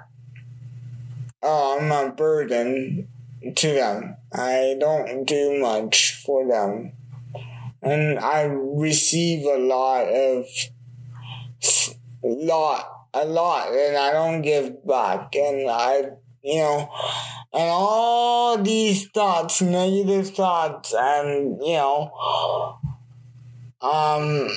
oh, 1.43 1.79
I'm 1.79 1.91
a 1.91 2.11
burden 2.11 3.07
to 3.55 3.73
them. 3.73 4.17
I 4.33 4.75
don't 4.79 5.25
do 5.25 5.59
much 5.59 6.21
for 6.25 6.47
them. 6.47 6.93
And 7.81 8.19
I 8.19 8.43
receive 8.43 9.45
a 9.45 9.57
lot 9.57 10.07
of, 10.07 10.45
lot, 12.23 13.07
a 13.13 13.25
lot, 13.25 13.73
and 13.73 13.97
I 13.97 14.11
don't 14.11 14.41
give 14.41 14.85
back. 14.85 15.35
And 15.35 15.69
I, 15.69 16.11
you 16.43 16.59
know, 16.59 16.89
and 17.53 17.69
all 17.69 18.57
these 18.57 19.09
thoughts, 19.09 19.61
negative 19.61 20.29
thoughts, 20.29 20.93
and, 20.97 21.59
you 21.61 21.73
know, 21.73 22.77
um, 23.81 24.47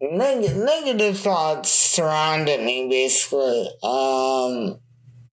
neg- 0.00 0.56
negative 0.56 1.18
thoughts 1.18 1.70
surrounded 1.70 2.62
me 2.62 2.88
basically. 2.88 3.68
Um, 3.82 4.78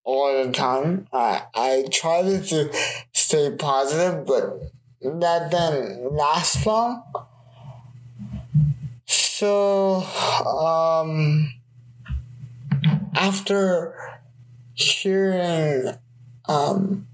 all 0.06 0.46
the 0.46 0.52
time. 0.54 1.08
I 1.12 1.44
I 1.54 1.86
try 1.92 2.22
to 2.22 2.72
stay 3.12 3.52
positive, 3.58 4.26
but 4.26 4.72
that 5.02 5.52
didn't 5.52 6.14
last 6.14 6.66
long. 6.66 7.04
So 9.06 10.04
um, 10.48 11.54
after 13.16 13.94
hearing 14.74 15.96
um, 16.48 17.08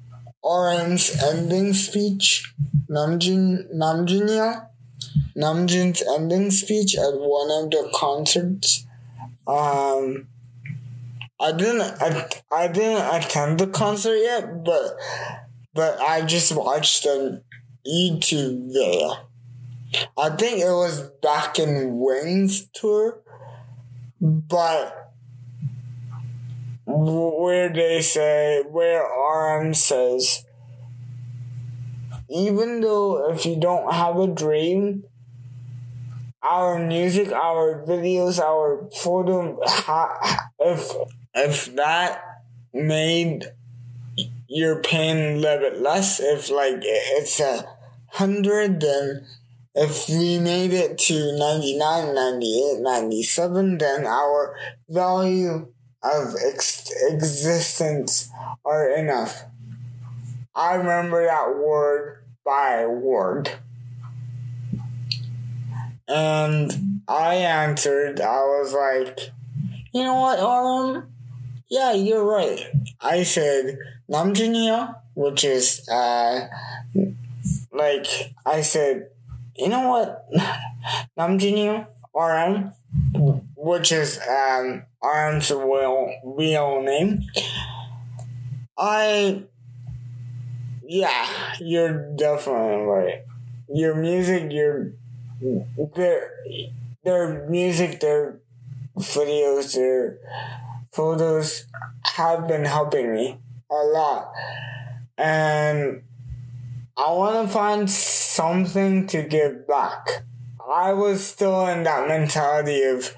ending 1.23 1.73
speech, 1.73 2.53
Namjoon 2.89 3.73
Namjoon 3.73 4.67
Namjoon's 5.35 6.03
ending 6.15 6.51
speech 6.51 6.95
at 6.95 7.13
one 7.15 7.49
of 7.51 7.71
the 7.71 7.89
concerts, 7.95 8.85
um, 9.47 10.27
I 11.41 11.51
didn't 11.51 11.81
I, 11.81 12.29
I 12.51 12.67
didn't 12.67 13.15
attend 13.15 13.59
the 13.59 13.67
concert 13.67 14.15
yet, 14.17 14.63
but 14.63 14.95
but 15.73 15.99
I 15.99 16.21
just 16.21 16.55
watched 16.55 17.03
the 17.03 17.43
YouTube 17.85 18.71
video. 18.71 19.27
I 20.17 20.29
think 20.29 20.59
it 20.59 20.69
was 20.69 21.09
back 21.21 21.57
in 21.59 21.99
Wings 21.99 22.67
tour, 22.73 23.21
but 24.19 25.13
where 26.85 27.73
they 27.73 28.01
say 28.01 28.63
where 28.69 29.03
RM 29.03 29.73
says 29.73 30.45
even 32.29 32.81
though 32.81 33.31
if 33.31 33.45
you 33.45 33.55
don't 33.55 33.93
have 33.93 34.17
a 34.17 34.27
dream 34.27 35.03
our 36.43 36.79
music, 36.79 37.31
our 37.31 37.85
videos, 37.85 38.39
our 38.39 38.89
photo, 38.91 39.59
if 40.59 40.91
if 41.33 41.75
that 41.75 42.43
made 42.73 43.45
your 44.47 44.81
pain 44.81 45.17
a 45.17 45.39
little 45.39 45.69
bit 45.69 45.81
less, 45.81 46.19
if 46.19 46.49
like 46.49 46.79
it's 46.81 47.39
a 47.39 47.63
100, 48.17 48.81
then 48.81 49.25
if 49.73 50.09
we 50.09 50.37
made 50.37 50.73
it 50.73 50.97
to 50.97 51.37
99, 51.37 52.13
98, 52.13 52.81
97, 52.81 53.77
then 53.77 54.05
our 54.05 54.55
value 54.89 55.67
of 56.03 56.35
ex- 56.45 56.91
existence 57.09 58.29
are 58.65 58.89
enough. 58.89 59.43
I 60.53 60.75
remember 60.75 61.25
that 61.25 61.55
word 61.57 62.23
by 62.43 62.85
word. 62.85 63.51
And 66.07 67.01
I 67.07 67.35
answered, 67.35 68.19
I 68.19 68.41
was 68.41 68.73
like, 68.73 69.31
you 69.93 70.03
know 70.03 70.15
what, 70.15 70.39
RM? 70.39 71.10
Yeah, 71.71 71.93
you're 71.93 72.25
right. 72.25 72.59
I 72.99 73.23
said 73.23 73.77
Namjoon-ah, 74.11 74.93
which 75.15 75.45
is, 75.45 75.87
uh, 75.87 76.49
like, 77.71 78.33
I 78.45 78.59
said, 78.59 79.07
you 79.55 79.69
know 79.69 79.87
what, 79.87 80.27
Namjoon-ah, 81.17 81.87
RM, 82.13 82.73
which 83.55 83.93
is, 83.93 84.19
um, 84.27 84.83
RM's 85.01 85.49
real, 85.49 86.13
real 86.25 86.83
name. 86.83 87.23
I, 88.77 89.43
yeah, 90.85 91.25
you're 91.61 92.13
definitely 92.17 92.83
right. 92.83 93.21
Your 93.73 93.95
music, 93.95 94.51
your, 94.51 94.91
their, 95.95 96.31
their 97.05 97.47
music, 97.47 98.01
their 98.01 98.41
videos, 98.97 99.73
their 99.73 100.19
photos 100.91 101.65
have 102.15 102.47
been 102.47 102.65
helping 102.65 103.13
me 103.13 103.39
a 103.69 103.75
lot. 103.75 104.31
And 105.17 106.03
I 106.97 107.11
want 107.11 107.47
to 107.47 107.53
find 107.53 107.89
something 107.89 109.07
to 109.07 109.23
give 109.23 109.67
back. 109.67 110.23
I 110.73 110.93
was 110.93 111.25
still 111.25 111.67
in 111.67 111.83
that 111.83 112.07
mentality 112.07 112.83
of 112.83 113.13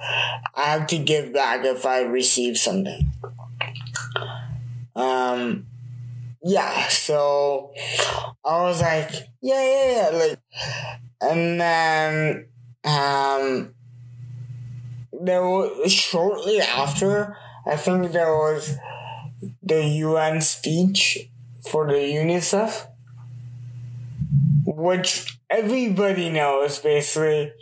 I 0.56 0.62
have 0.66 0.88
to 0.88 0.98
give 0.98 1.34
back 1.34 1.66
if 1.66 1.86
I 1.86 2.02
receive 2.02 2.58
something. 2.58 3.12
Um, 4.96 5.66
yeah, 6.44 6.88
so 6.88 7.74
I 8.46 8.62
was 8.62 8.82
like, 8.82 9.12
yeah, 9.42 9.62
yeah, 9.62 9.92
yeah, 10.12 10.18
like, 10.18 10.40
and 11.22 11.60
then, 11.60 12.48
um, 12.84 13.74
there 15.22 15.44
was 15.44 15.92
shortly 15.92 16.60
after, 16.60 17.38
I 17.66 17.78
think 17.78 18.12
there 18.12 18.34
was 18.34 18.78
the 19.62 19.86
UN 19.86 20.42
speech 20.42 21.30
for 21.70 21.88
the 21.88 21.94
UNICEF, 21.94 22.88
which 24.66 25.40
everybody 25.50 26.30
knows 26.30 26.80
basically. 26.80 27.54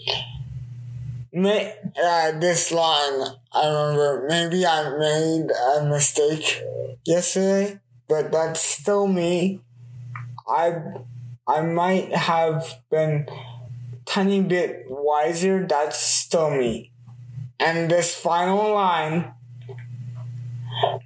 May, 1.33 1.73
uh, 2.03 2.31
this 2.39 2.71
line, 2.73 3.23
I 3.53 3.67
remember 3.67 4.25
maybe 4.27 4.65
I 4.65 4.97
made 4.97 5.47
a 5.49 5.85
mistake 5.85 6.61
yesterday, 7.05 7.79
but 8.09 8.31
that's 8.31 8.59
still 8.59 9.07
me. 9.07 9.61
I 10.47 10.75
I 11.47 11.61
might 11.61 12.13
have 12.13 12.79
been 12.89 13.27
tiny 14.05 14.41
bit 14.41 14.85
wiser. 14.89 15.65
That's 15.65 15.97
still 15.97 16.49
me. 16.51 16.91
And 17.59 17.89
this 17.89 18.13
final 18.15 18.73
line, 18.73 19.33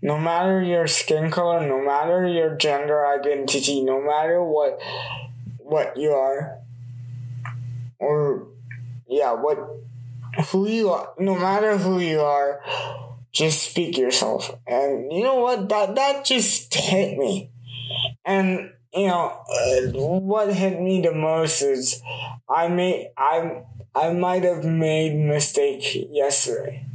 no 0.02 0.18
matter 0.18 0.62
your 0.62 0.88
skin 0.88 1.32
color, 1.32 1.66
no 1.66 1.84
matter 1.84 2.28
your 2.28 2.56
gender 2.56 3.06
identity, 3.06 3.82
no 3.82 4.02
matter 4.02 4.44
what 4.44 4.80
what 5.58 5.98
you 5.98 6.12
are, 6.12 6.60
or 8.00 8.48
yeah, 9.08 9.34
what 9.34 9.58
who 10.48 10.68
you 10.68 10.90
are, 10.90 11.14
no 11.18 11.36
matter 11.38 11.78
who 11.78 12.00
you 12.00 12.22
are, 12.22 12.62
just 13.32 13.72
speak 13.72 13.98
yourself. 13.98 14.56
And 14.68 15.12
you 15.12 15.24
know 15.24 15.36
what? 15.36 15.70
That 15.70 15.96
that 15.96 16.26
just 16.26 16.74
hit 16.74 17.18
me. 17.18 17.50
And 18.26 18.72
you 18.94 19.08
know 19.08 19.42
uh, 19.50 19.92
what 19.92 20.54
hit 20.54 20.80
me 20.82 21.02
the 21.02 21.14
most 21.14 21.62
is 21.62 22.02
I 22.50 22.68
made 22.68 23.10
I 23.18 23.64
I 23.94 24.14
might 24.14 24.44
have 24.44 24.64
made 24.64 25.16
mistake 25.16 25.84
yesterday, 26.12 26.86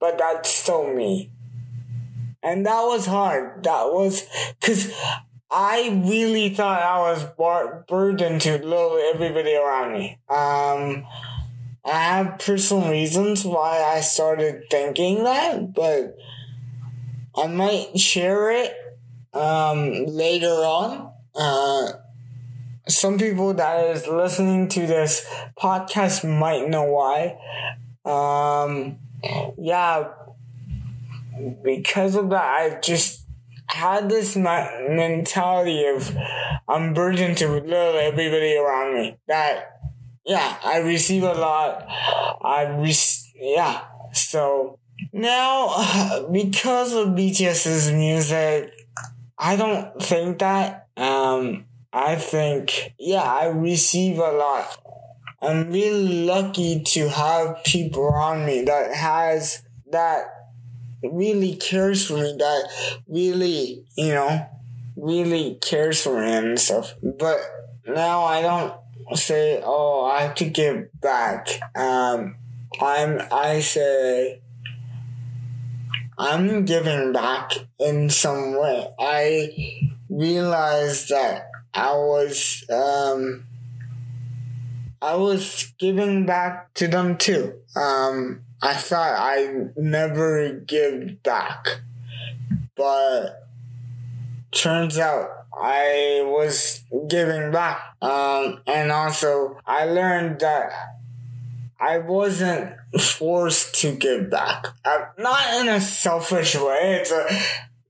but 0.00 0.18
that's 0.18 0.50
still 0.50 0.92
me. 0.92 1.30
And 2.44 2.66
that 2.66 2.82
was 2.82 3.06
hard. 3.06 3.64
That 3.64 3.86
was 3.86 4.28
because 4.60 4.92
I 5.50 6.02
really 6.04 6.50
thought 6.50 6.82
I 6.82 6.98
was 7.10 7.24
bar- 7.24 7.84
burdened 7.88 8.42
to 8.42 8.58
love 8.58 8.98
everybody 9.14 9.54
around 9.54 9.94
me. 9.94 10.18
Um, 10.28 11.06
I 11.86 11.90
have 11.92 12.38
personal 12.38 12.90
reasons 12.90 13.44
why 13.44 13.82
I 13.82 14.00
started 14.00 14.64
thinking 14.70 15.24
that, 15.24 15.72
but 15.72 16.16
I 17.36 17.46
might 17.46 17.98
share 17.98 18.50
it 18.50 18.74
um, 19.32 20.06
later 20.06 20.46
on. 20.48 21.12
Uh, 21.34 21.92
some 22.88 23.18
people 23.18 23.54
that 23.54 23.86
is 23.96 24.06
listening 24.06 24.68
to 24.68 24.86
this 24.86 25.26
podcast 25.58 26.28
might 26.28 26.68
know 26.68 26.84
why. 26.84 27.38
Um, 28.04 28.98
yeah, 29.58 30.08
because 31.62 32.16
of 32.16 32.30
that, 32.30 32.44
I 32.44 32.80
just 32.80 33.24
had 33.66 34.08
this 34.08 34.36
mentality 34.36 35.86
of 35.86 36.16
I'm 36.68 36.94
burdened 36.94 37.38
to 37.38 37.48
love 37.48 37.94
everybody 37.96 38.56
around 38.56 38.94
me. 38.94 39.18
That 39.28 39.80
yeah, 40.24 40.56
I 40.64 40.78
receive 40.78 41.22
a 41.22 41.34
lot. 41.34 41.86
I 42.42 42.66
re- 42.78 42.94
yeah. 43.36 43.84
So 44.12 44.78
now 45.12 46.26
because 46.32 46.92
of 46.92 47.08
BTS's 47.08 47.92
music, 47.92 48.72
I 49.38 49.56
don't 49.56 50.00
think 50.02 50.38
that. 50.38 50.88
Um, 50.96 51.66
I 51.92 52.16
think 52.16 52.94
yeah, 52.98 53.22
I 53.22 53.46
receive 53.46 54.18
a 54.18 54.32
lot. 54.32 54.78
I'm 55.42 55.70
really 55.70 56.24
lucky 56.24 56.80
to 56.80 57.08
have 57.08 57.62
people 57.64 58.02
around 58.02 58.46
me 58.46 58.62
that 58.62 58.94
has 58.94 59.62
that 59.90 60.33
really 61.12 61.56
cares 61.56 62.06
for 62.06 62.14
me, 62.14 62.34
that 62.38 63.00
really, 63.06 63.84
you 63.96 64.14
know, 64.14 64.46
really 64.96 65.58
cares 65.60 66.02
for 66.02 66.20
me 66.20 66.32
and 66.32 66.58
stuff. 66.58 66.94
But 67.02 67.40
now 67.86 68.22
I 68.22 68.42
don't 68.42 68.74
say, 69.14 69.60
oh, 69.64 70.04
I 70.04 70.22
have 70.22 70.34
to 70.36 70.46
give 70.46 70.88
back. 71.00 71.48
Um, 71.74 72.36
I'm, 72.80 73.20
I 73.32 73.60
say, 73.60 74.40
I'm 76.16 76.64
giving 76.64 77.12
back 77.12 77.50
in 77.78 78.08
some 78.08 78.58
way. 78.58 78.88
I 78.98 79.90
realized 80.08 81.08
that 81.08 81.50
I 81.74 81.92
was, 81.92 82.64
um, 82.70 83.44
I 85.02 85.16
was 85.16 85.72
giving 85.78 86.24
back 86.24 86.72
to 86.74 86.88
them 86.88 87.16
too. 87.18 87.54
Um, 87.76 88.43
I 88.64 88.72
thought 88.72 89.14
I'd 89.18 89.76
never 89.76 90.54
give 90.54 91.22
back, 91.22 91.82
but 92.74 93.46
turns 94.52 94.96
out 94.96 95.28
I 95.52 96.22
was 96.24 96.82
giving 97.06 97.50
back. 97.50 97.94
Um, 98.00 98.62
and 98.66 98.90
also 98.90 99.58
I 99.66 99.84
learned 99.84 100.40
that 100.40 100.72
I 101.78 101.98
wasn't 101.98 102.72
forced 102.98 103.74
to 103.82 103.94
give 103.96 104.30
back. 104.30 104.68
Uh, 104.82 105.08
not 105.18 105.60
in 105.60 105.68
a 105.68 105.78
selfish 105.78 106.54
way. 106.54 107.00
It's 107.02 107.10
a, 107.10 107.26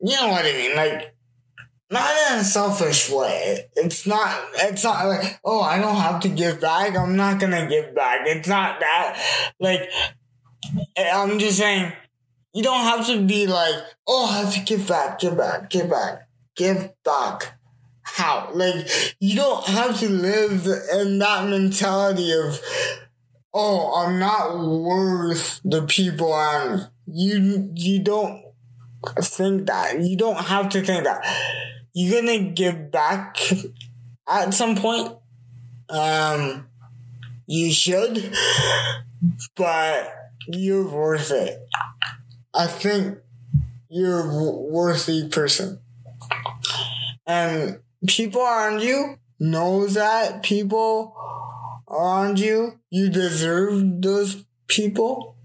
you 0.01 0.17
know 0.17 0.27
what 0.27 0.45
I 0.45 0.53
mean? 0.55 0.75
Like, 0.75 1.15
not 1.89 2.11
in 2.33 2.41
a 2.41 2.43
selfish 2.43 3.09
way. 3.09 3.69
It's 3.77 4.09
not, 4.09 4.43
it's 4.57 4.83
not 4.83 5.07
like, 5.07 5.39
oh, 5.45 5.61
I 5.61 5.79
don't 5.79 5.95
have 5.95 6.19
to 6.23 6.29
give 6.29 6.61
back. 6.61 6.97
I'm 6.97 7.15
not 7.15 7.39
gonna 7.39 7.69
give 7.69 7.95
back. 7.95 8.23
It's 8.27 8.49
not 8.49 8.81
that. 8.81 9.53
Like, 9.61 9.89
I'm 10.99 11.39
just 11.39 11.59
saying, 11.59 11.93
you 12.53 12.63
don't 12.63 12.85
have 12.85 13.07
to 13.07 13.21
be 13.23 13.47
like, 13.47 13.75
oh, 14.07 14.27
I 14.27 14.39
have 14.45 14.55
to 14.55 14.61
give 14.61 14.87
back, 14.89 15.19
give 15.19 15.37
back, 15.37 15.71
give 15.71 15.91
back, 15.91 16.29
give 16.57 16.93
back. 17.05 17.59
How? 18.03 18.51
Like, 18.55 18.87
you 19.19 19.37
don't 19.37 19.65
have 19.67 19.99
to 20.01 20.09
live 20.09 20.67
in 20.95 21.19
that 21.19 21.49
mentality 21.49 22.33
of, 22.33 22.61
oh, 23.53 23.95
I'm 23.97 24.19
not 24.19 24.59
worth 24.59 25.61
the 25.65 25.83
people 25.83 26.33
I'm. 26.33 26.87
You, 27.07 27.71
you 27.75 28.03
don't 28.03 28.43
think 29.21 29.67
that. 29.67 30.01
You 30.01 30.17
don't 30.17 30.39
have 30.39 30.69
to 30.71 30.83
think 30.83 31.05
that. 31.05 31.25
You're 31.93 32.21
gonna 32.21 32.51
give 32.51 32.91
back 32.91 33.37
at 34.29 34.55
some 34.55 34.77
point. 34.77 35.17
Um, 35.89 36.67
you 37.47 37.73
should, 37.73 38.35
but 39.57 40.24
you're 40.47 40.89
worth 40.89 41.31
it. 41.31 41.67
I 42.53 42.67
think 42.67 43.19
you're 43.89 44.21
a 44.21 44.51
worthy 44.53 45.29
person. 45.29 45.81
And 47.27 47.81
people 48.07 48.43
around 48.43 48.83
you, 48.83 49.19
know 49.41 49.87
that 49.87 50.43
people 50.43 51.17
around 51.89 52.39
you, 52.39 52.79
you 52.91 53.09
deserve 53.09 54.03
those 54.03 54.45
people. 54.67 55.37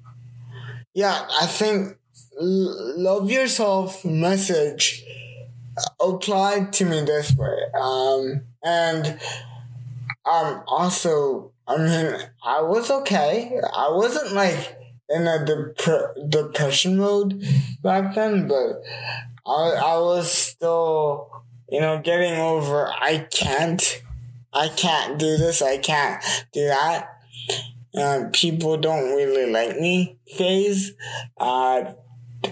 Yeah, 0.93 1.27
I 1.41 1.45
think 1.45 1.97
love 2.39 3.29
yourself 3.29 4.03
message 4.05 5.03
applied 5.99 6.73
to 6.73 6.85
me 6.85 7.01
this 7.01 7.35
way. 7.35 7.57
Um, 7.79 8.41
and 8.63 9.19
um, 10.25 10.63
also, 10.67 11.51
I 11.67 11.77
mean, 11.77 12.15
I 12.43 12.61
was 12.61 12.89
okay. 12.89 13.59
I 13.75 13.89
wasn't 13.91 14.33
like 14.33 14.78
in 15.09 15.27
a 15.27 15.45
dep- 15.45 16.29
depression 16.29 16.97
mode 16.97 17.43
back 17.81 18.15
then, 18.15 18.47
but 18.47 18.81
I, 19.45 19.71
I 19.83 19.97
was 19.97 20.31
still, 20.31 21.43
you 21.69 21.81
know, 21.81 21.99
getting 21.99 22.39
over 22.39 22.87
I 22.87 23.27
can't, 23.31 24.01
I 24.53 24.69
can't 24.69 25.17
do 25.17 25.37
this, 25.37 25.61
I 25.61 25.77
can't 25.77 26.23
do 26.53 26.67
that. 26.67 27.09
Uh, 27.97 28.25
people 28.31 28.77
don't 28.77 29.15
really 29.15 29.51
like 29.51 29.79
me 29.79 30.19
phase. 30.37 30.93
Uh, 31.37 31.93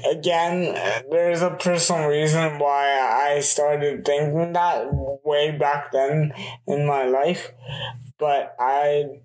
again, 0.10 0.74
there's 1.12 1.42
a 1.42 1.52
personal 1.52 2.08
reason 2.08 2.58
why 2.58 3.00
I 3.36 3.40
started 3.42 4.04
thinking 4.04 4.54
that 4.54 4.88
way 5.24 5.52
back 5.52 5.92
then 5.92 6.34
in 6.66 6.88
my 6.88 7.06
life, 7.06 7.52
but 8.18 8.56
I 8.60 9.22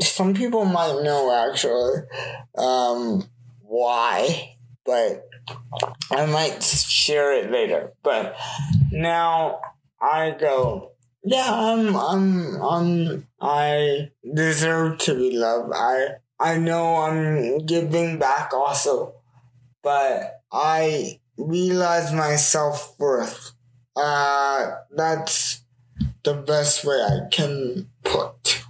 some 0.00 0.34
people 0.34 0.64
might 0.64 1.02
know 1.02 1.32
actually 1.32 2.02
um, 2.56 3.24
why, 3.60 4.56
but 4.84 5.28
I 6.10 6.26
might 6.26 6.62
share 6.62 7.32
it 7.32 7.50
later. 7.50 7.92
But 8.02 8.36
now 8.90 9.60
I 10.00 10.32
go, 10.32 10.92
yeah, 11.22 11.46
I'm, 11.48 11.96
I'm, 11.96 12.62
I'm, 12.62 13.26
I 13.40 14.10
deserve 14.34 14.98
to 14.98 15.14
be 15.14 15.36
loved. 15.36 15.72
I, 15.74 16.06
I 16.40 16.58
know 16.58 16.96
I'm 16.96 17.64
giving 17.64 18.18
back 18.18 18.52
also, 18.52 19.14
but 19.82 20.40
I 20.52 21.20
realize 21.38 22.12
my 22.12 22.36
self 22.36 22.98
worth. 22.98 23.52
Uh, 23.96 24.72
that's 24.90 25.62
the 26.24 26.34
best 26.34 26.84
way 26.84 26.96
I 26.96 27.28
can 27.30 27.88
put 28.02 28.63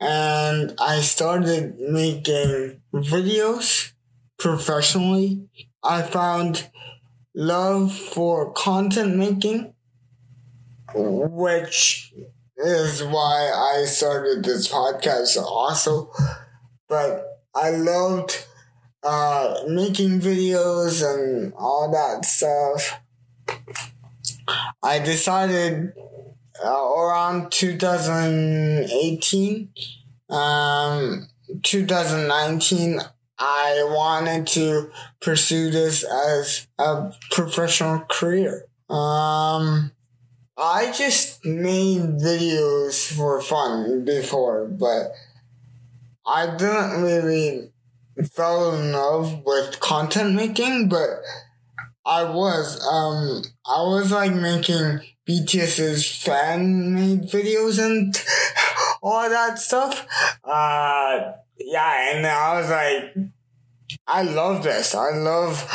and 0.00 0.74
I 0.80 1.00
started 1.00 1.78
making 1.78 2.80
videos 2.92 3.92
professionally. 4.38 5.48
I 5.82 6.02
found 6.02 6.70
love 7.34 7.92
for 7.94 8.52
content 8.52 9.16
making, 9.16 9.74
which 10.94 12.12
is 12.56 13.02
why 13.04 13.50
I 13.50 13.84
started 13.86 14.44
this 14.44 14.68
podcast 14.68 15.36
also. 15.40 16.12
But 16.88 17.44
I 17.54 17.70
loved 17.70 18.46
uh, 19.02 19.62
making 19.68 20.20
videos 20.20 21.04
and 21.04 21.52
all 21.54 21.90
that 21.92 22.24
stuff. 22.24 23.00
I 24.82 24.98
decided 24.98 25.92
uh, 26.64 26.68
around 26.68 27.52
2018, 27.52 29.68
um, 30.30 31.28
2019, 31.62 33.00
I 33.38 33.84
wanted 33.88 34.46
to 34.48 34.90
pursue 35.20 35.70
this 35.70 36.04
as 36.04 36.66
a 36.78 37.12
professional 37.30 38.00
career. 38.00 38.64
Um, 38.90 39.92
I 40.56 40.92
just 40.92 41.44
made 41.44 42.00
videos 42.00 43.14
for 43.14 43.40
fun 43.40 44.04
before, 44.04 44.66
but 44.66 45.12
I 46.26 46.56
didn't 46.56 47.02
really 47.02 47.70
fell 48.32 48.74
in 48.74 48.90
love 48.92 49.44
with 49.44 49.78
content 49.78 50.34
making, 50.34 50.88
but 50.88 51.20
I 52.04 52.24
was, 52.24 52.84
um, 52.84 53.44
I 53.64 53.82
was 53.82 54.10
like 54.10 54.34
making 54.34 55.00
BTS's 55.28 56.16
fan 56.16 56.94
made 56.94 57.22
videos 57.24 57.78
and 57.78 58.16
all 59.02 59.28
that 59.28 59.58
stuff. 59.58 60.06
Uh, 60.42 61.32
yeah, 61.58 62.16
and 62.16 62.26
I 62.26 62.58
was 62.58 62.70
like, 62.70 63.30
I 64.06 64.22
love 64.22 64.62
this. 64.62 64.94
I 64.94 65.10
love 65.10 65.68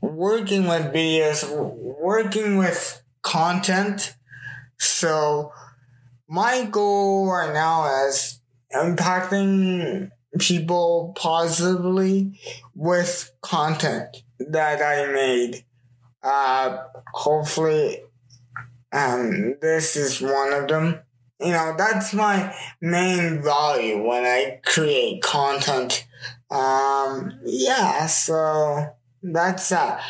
working 0.00 0.68
with 0.68 0.92
videos, 0.92 1.44
working 1.50 2.56
with 2.56 3.02
content. 3.22 4.14
So 4.78 5.52
my 6.28 6.64
goal 6.70 7.32
right 7.32 7.52
now 7.52 8.06
is 8.06 8.40
impacting 8.72 10.10
people 10.38 11.12
positively 11.16 12.38
with 12.74 13.32
content 13.40 14.22
that 14.38 14.80
I 14.80 15.12
made. 15.12 15.64
Uh, 16.22 16.78
hopefully 17.12 18.00
um, 18.94 19.56
this 19.60 19.96
is 19.96 20.22
one 20.22 20.52
of 20.52 20.68
them. 20.68 21.00
You 21.40 21.52
know, 21.52 21.74
that's 21.76 22.14
my 22.14 22.54
main 22.80 23.42
value 23.42 24.06
when 24.06 24.24
I 24.24 24.60
create 24.64 25.22
content. 25.22 26.06
Um, 26.50 27.40
yeah, 27.44 28.06
so 28.06 28.94
that's 29.22 29.68
that. 29.70 30.00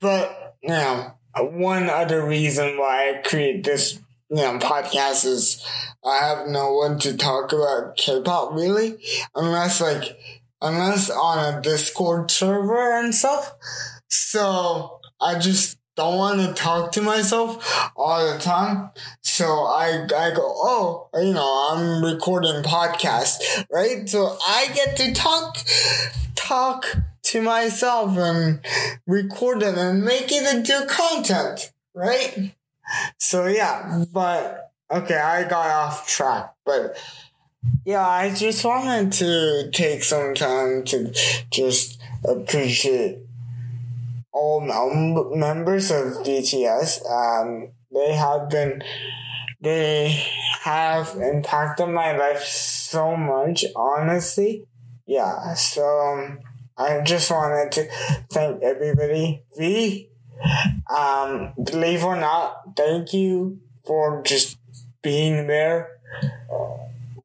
But, 0.00 0.56
you 0.62 0.70
know, 0.70 1.14
one 1.38 1.88
other 1.88 2.26
reason 2.26 2.78
why 2.78 3.10
I 3.10 3.22
create 3.22 3.62
this, 3.64 4.00
you 4.28 4.36
know, 4.36 4.58
podcast 4.58 5.24
is 5.24 5.64
I 6.04 6.18
have 6.18 6.48
no 6.48 6.72
one 6.72 6.98
to 7.00 7.16
talk 7.16 7.52
about 7.52 7.96
K-pop 7.96 8.52
really, 8.52 8.98
unless 9.34 9.80
like, 9.80 10.18
unless 10.60 11.10
on 11.10 11.54
a 11.54 11.60
Discord 11.62 12.30
server 12.30 12.98
and 12.98 13.14
stuff. 13.14 13.54
So 14.08 14.98
I 15.20 15.38
just 15.38 15.78
don't 15.96 16.18
want 16.18 16.40
to 16.40 16.52
talk 16.52 16.92
to 16.92 17.02
myself 17.02 17.90
all 17.96 18.32
the 18.32 18.38
time. 18.38 18.90
So 19.22 19.44
I, 19.46 20.04
I 20.04 20.30
go, 20.34 20.42
oh, 20.42 21.08
you 21.14 21.32
know, 21.32 21.68
I'm 21.70 22.04
recording 22.04 22.62
podcast, 22.62 23.64
right? 23.72 24.08
So 24.08 24.36
I 24.46 24.68
get 24.74 24.96
to 24.98 25.14
talk, 25.14 25.56
talk 26.34 26.96
to 27.24 27.42
myself 27.42 28.16
and 28.16 28.60
record 29.06 29.62
it 29.62 29.76
and 29.76 30.04
make 30.04 30.30
it 30.30 30.54
into 30.54 30.86
content, 30.86 31.72
right? 31.94 32.54
So 33.18 33.46
yeah, 33.46 34.04
but 34.12 34.72
okay, 34.90 35.16
I 35.16 35.48
got 35.48 35.66
off 35.66 36.06
track, 36.06 36.54
but 36.64 36.96
yeah, 37.84 38.06
I 38.06 38.32
just 38.32 38.64
wanted 38.64 39.12
to 39.14 39.70
take 39.72 40.04
some 40.04 40.34
time 40.34 40.84
to 40.84 41.12
just 41.50 42.00
appreciate 42.24 43.25
all 44.36 44.60
mem- 44.60 45.38
members 45.38 45.90
of 45.90 46.22
BTS. 46.22 47.00
Um, 47.10 47.72
they 47.92 48.14
have 48.14 48.50
been, 48.50 48.82
they 49.62 50.22
have 50.60 51.16
impacted 51.16 51.88
my 51.88 52.14
life 52.16 52.42
so 52.42 53.16
much, 53.16 53.64
honestly. 53.74 54.66
Yeah, 55.06 55.54
so 55.54 55.82
um, 55.84 56.40
I 56.76 57.00
just 57.00 57.30
wanted 57.30 57.72
to 57.72 57.88
thank 58.30 58.62
everybody. 58.62 59.42
V, 59.56 60.10
um, 60.94 61.54
believe 61.62 62.04
or 62.04 62.16
not, 62.16 62.76
thank 62.76 63.14
you 63.14 63.60
for 63.86 64.22
just 64.22 64.58
being 65.02 65.46
there. 65.46 65.92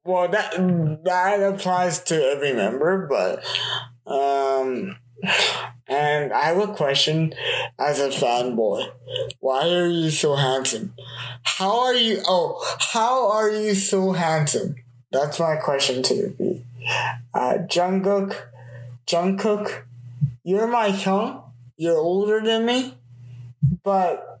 Well, 0.04 0.28
that 0.28 0.52
that 1.04 1.42
applies 1.42 2.02
to 2.04 2.14
every 2.14 2.52
member, 2.54 3.06
but 3.06 3.44
um, 4.10 4.96
and 5.88 6.32
I 6.32 6.44
have 6.44 6.58
a 6.58 6.74
question 6.74 7.34
as 7.78 8.00
a 8.00 8.08
fanboy. 8.08 8.90
Why 9.40 9.68
are 9.68 9.86
you 9.86 10.10
so 10.10 10.34
handsome? 10.36 10.94
How 11.42 11.80
are 11.80 11.94
you? 11.94 12.22
Oh, 12.26 12.64
how 12.92 13.30
are 13.30 13.50
you 13.50 13.74
so 13.74 14.12
handsome? 14.12 14.76
That's 15.10 15.38
my 15.38 15.56
question 15.56 16.02
to 16.04 16.14
you. 16.14 16.64
Uh, 17.34 17.58
Jungkook, 17.68 18.36
Jungkook, 19.06 19.82
you're 20.44 20.66
my 20.66 20.86
young. 20.86 21.42
You're 21.76 21.98
older 21.98 22.40
than 22.40 22.66
me, 22.66 22.94
but 23.82 24.40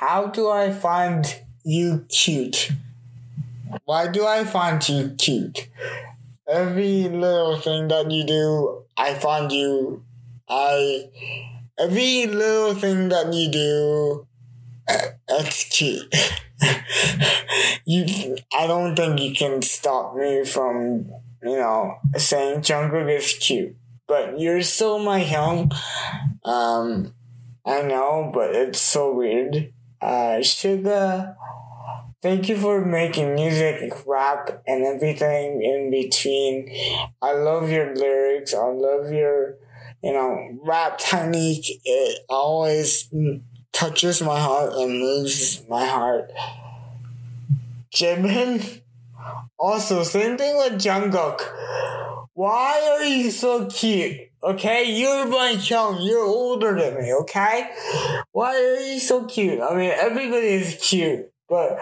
how 0.00 0.26
do 0.26 0.50
I 0.50 0.70
find 0.72 1.24
you 1.64 2.04
cute? 2.08 2.72
Why 3.84 4.08
do 4.08 4.26
I 4.26 4.44
find 4.44 4.86
you 4.88 5.14
cute? 5.16 5.68
Every 6.48 7.08
little 7.08 7.56
thing 7.58 7.88
that 7.88 8.10
you 8.10 8.24
do, 8.24 8.82
I 8.96 9.14
find 9.14 9.50
you 9.50 10.02
I 10.48 11.08
every 11.78 12.26
little 12.26 12.74
thing 12.74 13.08
that 13.08 13.32
you 13.32 13.50
do, 13.50 14.26
it's 15.28 15.64
cute. 15.64 16.14
you, 17.84 18.36
I 18.56 18.66
don't 18.66 18.96
think 18.96 19.20
you 19.20 19.34
can 19.34 19.62
stop 19.62 20.14
me 20.16 20.44
from, 20.44 21.10
you 21.42 21.56
know, 21.56 21.98
saying 22.16 22.60
Jungkook 22.60 23.10
is 23.10 23.34
cute. 23.34 23.76
But 24.06 24.38
you're 24.38 24.62
still 24.62 24.98
my 24.98 25.24
young. 25.24 25.72
Um, 26.44 27.14
I 27.64 27.82
know, 27.82 28.30
but 28.32 28.54
it's 28.54 28.80
so 28.80 29.14
weird. 29.14 29.72
Uh, 30.02 30.42
thank 32.22 32.48
you 32.48 32.56
for 32.56 32.84
making 32.84 33.34
music, 33.34 33.92
rap, 34.06 34.62
and 34.66 34.84
everything 34.84 35.62
in 35.62 35.90
between. 35.90 36.70
I 37.22 37.32
love 37.32 37.70
your 37.70 37.94
lyrics. 37.94 38.54
I 38.54 38.66
love 38.66 39.12
your, 39.12 39.56
you 40.04 40.12
know, 40.12 40.58
rap 40.62 40.98
technique. 40.98 41.80
It 41.82 42.18
always 42.28 43.08
touches 43.72 44.20
my 44.20 44.38
heart 44.38 44.74
and 44.74 45.00
moves 45.00 45.66
my 45.66 45.86
heart. 45.86 46.30
Jimin, 47.90 48.82
also, 49.58 50.02
same 50.02 50.36
thing 50.36 50.58
with 50.58 50.74
Jungkook. 50.74 51.40
Why 52.34 52.98
are 52.98 53.04
you 53.04 53.30
so 53.30 53.66
cute? 53.66 54.20
Okay, 54.42 54.92
you're 54.92 55.26
my 55.26 55.56
chum. 55.56 55.96
You're 56.02 56.26
older 56.26 56.78
than 56.78 57.02
me. 57.02 57.14
Okay, 57.22 57.70
why 58.32 58.54
are 58.54 58.80
you 58.80 58.98
so 58.98 59.24
cute? 59.24 59.58
I 59.62 59.74
mean, 59.74 59.90
everybody 59.90 60.48
is 60.48 60.76
cute, 60.82 61.32
but 61.48 61.78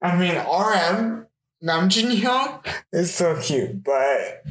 I 0.00 0.16
mean, 0.16 0.36
RM 0.36 1.26
Namjoon 1.62 2.18
Hyung 2.18 2.66
is 2.94 3.14
so 3.14 3.38
cute, 3.38 3.84
but 3.84 4.42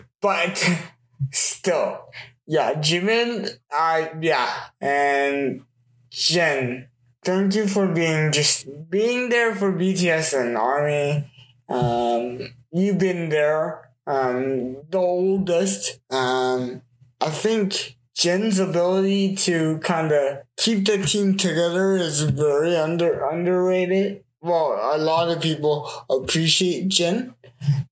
but 0.20 0.64
still, 1.32 2.08
yeah, 2.46 2.74
Jimin, 2.74 3.50
I 3.70 4.10
yeah, 4.20 4.52
and 4.80 5.62
Jin. 6.10 6.88
Thank 7.24 7.54
you 7.56 7.66
for 7.66 7.86
being 7.88 8.32
just 8.32 8.66
being 8.88 9.28
there 9.28 9.54
for 9.54 9.72
BTS 9.72 10.40
and 10.40 10.56
Army. 10.56 11.30
Um, 11.68 12.38
you've 12.72 12.98
been 12.98 13.28
there. 13.28 13.90
Um, 14.06 14.76
the 14.88 14.98
oldest. 14.98 16.00
Um, 16.10 16.80
I 17.20 17.28
think 17.28 17.98
Jin's 18.14 18.58
ability 18.58 19.36
to 19.36 19.78
kind 19.78 20.10
of 20.12 20.38
keep 20.56 20.86
the 20.86 20.98
team 20.98 21.36
together 21.36 21.96
is 21.96 22.22
very 22.22 22.76
under 22.76 23.28
underrated. 23.28 24.24
Well, 24.40 24.78
a 24.94 24.98
lot 24.98 25.28
of 25.28 25.42
people 25.42 25.90
appreciate 26.08 26.88
Jen, 26.88 27.34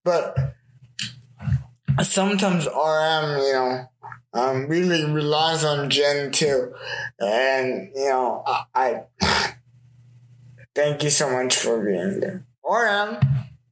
but 0.05 0.55
sometimes 2.03 2.66
RM, 2.66 3.38
you 3.38 3.53
know, 3.53 3.90
um, 4.32 4.66
really 4.66 5.05
relies 5.11 5.64
on 5.64 5.88
Jin 5.90 6.30
too. 6.32 6.72
And, 7.18 7.90
you 7.94 8.09
know, 8.09 8.42
I, 8.47 9.05
I 9.20 9.55
thank 10.74 11.03
you 11.03 11.11
so 11.11 11.30
much 11.30 11.57
for 11.57 11.84
being 11.84 12.20
there. 12.20 12.44
RM, 12.68 13.18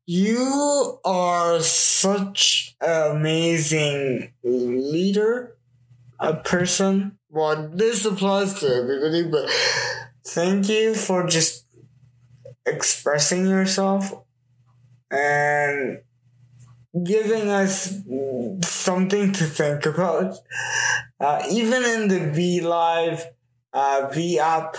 you 0.07 0.99
are 1.05 1.61
such 1.61 2.77
an 2.81 3.17
amazing 3.17 4.33
leader, 4.43 5.57
a 6.19 6.35
person. 6.35 7.19
Well, 7.31 7.71
this 7.75 8.05
applies 8.05 8.61
to 8.61 8.75
everybody, 8.75 9.25
but 9.25 9.51
thank 10.27 10.69
you 10.69 10.95
for 10.95 11.27
just 11.27 11.67
expressing 12.67 13.47
yourself 13.47 14.13
and 15.11 16.01
giving 17.03 17.49
us 17.51 18.01
something 18.63 19.33
to 19.33 19.45
think 19.45 19.87
about. 19.87 20.37
Uh, 21.19 21.43
even 21.51 21.85
in 21.85 22.09
the 22.09 22.31
V 22.31 22.61
Live, 22.61 23.25
uh, 23.73 24.09
V 24.13 24.39
App 24.39 24.77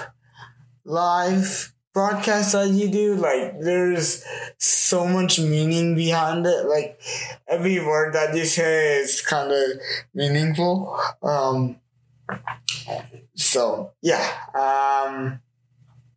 Live 0.85 1.73
broadcast 1.93 2.51
that 2.51 2.69
you 2.69 2.89
do, 2.89 3.15
like 3.15 3.59
there's 3.61 4.23
so 4.57 5.07
much 5.07 5.39
meaning 5.39 5.95
behind 5.95 6.45
it. 6.45 6.65
Like 6.67 7.01
every 7.47 7.79
word 7.79 8.13
that 8.13 8.35
you 8.35 8.45
say 8.45 8.99
is 8.99 9.21
kind 9.21 9.51
of 9.51 9.63
meaningful. 10.13 10.99
Um, 11.23 11.79
so 13.33 13.93
yeah, 14.01 14.23
um, 14.53 15.39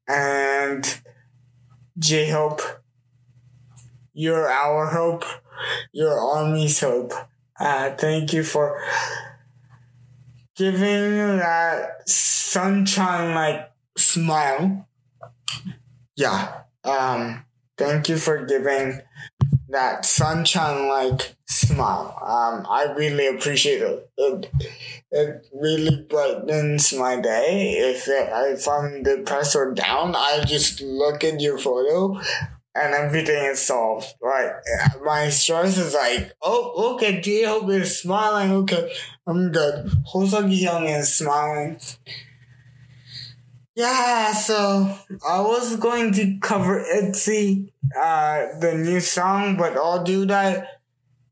and 0.06 1.00
J 1.98 2.30
Hope, 2.30 2.60
you're 4.18 4.50
our 4.50 4.86
hope 4.86 5.24
your 5.92 6.18
army's 6.18 6.80
hope. 6.80 7.12
Uh, 7.58 7.90
thank 7.92 8.32
you 8.32 8.42
for 8.42 8.80
giving 10.56 11.38
that 11.38 12.08
sunshine 12.08 13.34
like 13.34 13.70
smile. 13.96 14.88
Yeah. 16.16 16.62
Um, 16.84 17.44
thank 17.76 18.08
you 18.08 18.16
for 18.16 18.44
giving 18.44 19.00
that 19.68 20.04
sunshine 20.04 20.88
like 20.88 21.36
smile. 21.46 22.16
Um, 22.22 22.66
I 22.68 22.92
really 22.96 23.26
appreciate 23.26 23.82
it. 23.82 24.10
It, 24.16 24.50
it 25.10 25.46
really 25.52 26.06
brightens 26.08 26.92
my 26.94 27.20
day. 27.20 27.72
If, 27.78 28.08
it, 28.08 28.28
if 28.32 28.68
I'm 28.68 29.02
depressed 29.02 29.56
or 29.56 29.74
down, 29.74 30.14
I 30.16 30.44
just 30.46 30.80
look 30.80 31.24
at 31.24 31.40
your 31.40 31.58
photo 31.58 32.20
and 32.80 32.94
everything 32.94 33.44
is 33.44 33.60
solved. 33.60 34.14
Right. 34.22 34.52
My 35.04 35.28
stress 35.30 35.78
is 35.78 35.94
like, 35.94 36.32
oh, 36.42 36.94
okay, 36.94 37.20
J-Hope 37.20 37.70
is 37.70 38.00
smiling. 38.00 38.52
Okay, 38.52 38.92
I'm 39.26 39.50
good. 39.52 39.90
Hosaki 40.12 40.60
Young 40.60 40.86
is 40.86 41.14
smiling. 41.14 41.80
Yeah, 43.74 44.32
so 44.32 44.98
I 45.28 45.40
was 45.40 45.76
going 45.76 46.12
to 46.14 46.38
cover 46.40 46.80
Itzy, 46.80 47.72
uh, 47.96 48.46
the 48.58 48.74
new 48.74 48.98
song, 48.98 49.56
but 49.56 49.76
I'll 49.76 50.02
do 50.02 50.26
that 50.26 50.80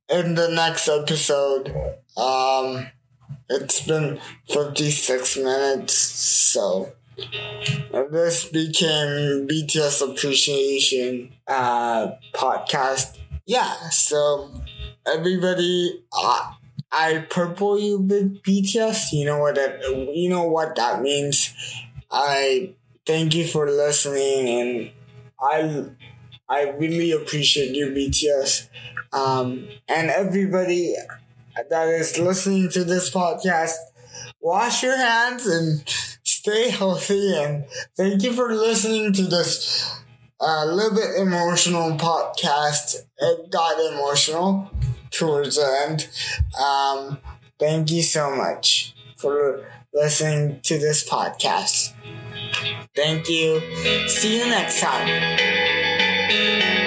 in 0.09 0.36
the 0.36 0.49
next 0.51 0.88
episode. 0.88 1.74
Um, 2.16 2.86
it's 3.49 3.84
been 3.84 4.20
56 4.49 5.36
minutes, 5.38 5.94
so 5.94 6.92
this 8.11 8.45
became 8.47 9.47
BTS 9.49 10.03
appreciation 10.11 11.33
uh, 11.47 12.12
podcast. 12.33 13.19
Yeah, 13.47 13.91
so 13.91 14.51
everybody, 15.07 16.03
uh, 16.12 16.53
I 16.91 17.27
purple 17.31 17.79
you 17.79 17.99
with 17.99 18.43
BTS. 18.43 19.12
You 19.12 19.27
know 19.27 19.39
what 19.39 19.55
that 19.57 19.81
you 20.14 20.29
know 20.29 20.45
what 20.45 20.77
that 20.77 21.03
means. 21.03 21.55
I 22.11 22.75
thank 23.07 23.35
you 23.35 23.47
for 23.47 23.69
listening, 23.71 24.49
and 24.49 24.91
I 25.41 25.85
I 26.49 26.71
really 26.71 27.12
appreciate 27.12 27.75
you, 27.75 27.89
BTS, 27.89 28.69
um, 29.12 29.69
and 29.89 30.11
everybody 30.11 30.95
that 31.71 31.89
is 31.89 32.19
listening 32.19 32.71
to 32.71 32.85
this 32.85 33.11
podcast. 33.11 33.75
Wash 34.41 34.83
your 34.83 34.97
hands 34.97 35.47
and 35.47 35.83
stay 36.47 36.70
healthy 36.70 37.36
and 37.36 37.64
thank 37.97 38.22
you 38.22 38.32
for 38.32 38.55
listening 38.55 39.12
to 39.12 39.22
this 39.22 39.99
a 40.40 40.44
uh, 40.44 40.64
little 40.66 40.94
bit 40.94 41.18
emotional 41.18 41.97
podcast. 41.97 43.03
It 43.18 43.51
got 43.51 43.80
emotional 43.92 44.70
towards 45.11 45.57
the 45.57 45.86
end. 45.88 46.09
Um, 46.57 47.18
thank 47.59 47.90
you 47.90 48.03
so 48.03 48.36
much 48.36 48.94
for 49.16 49.66
listening 49.92 50.61
to 50.61 50.78
this 50.78 51.09
podcast. 51.09 51.94
Thank 52.94 53.28
you. 53.28 53.61
See 54.09 54.38
you 54.38 54.47
next 54.47 54.80
time. 54.80 56.86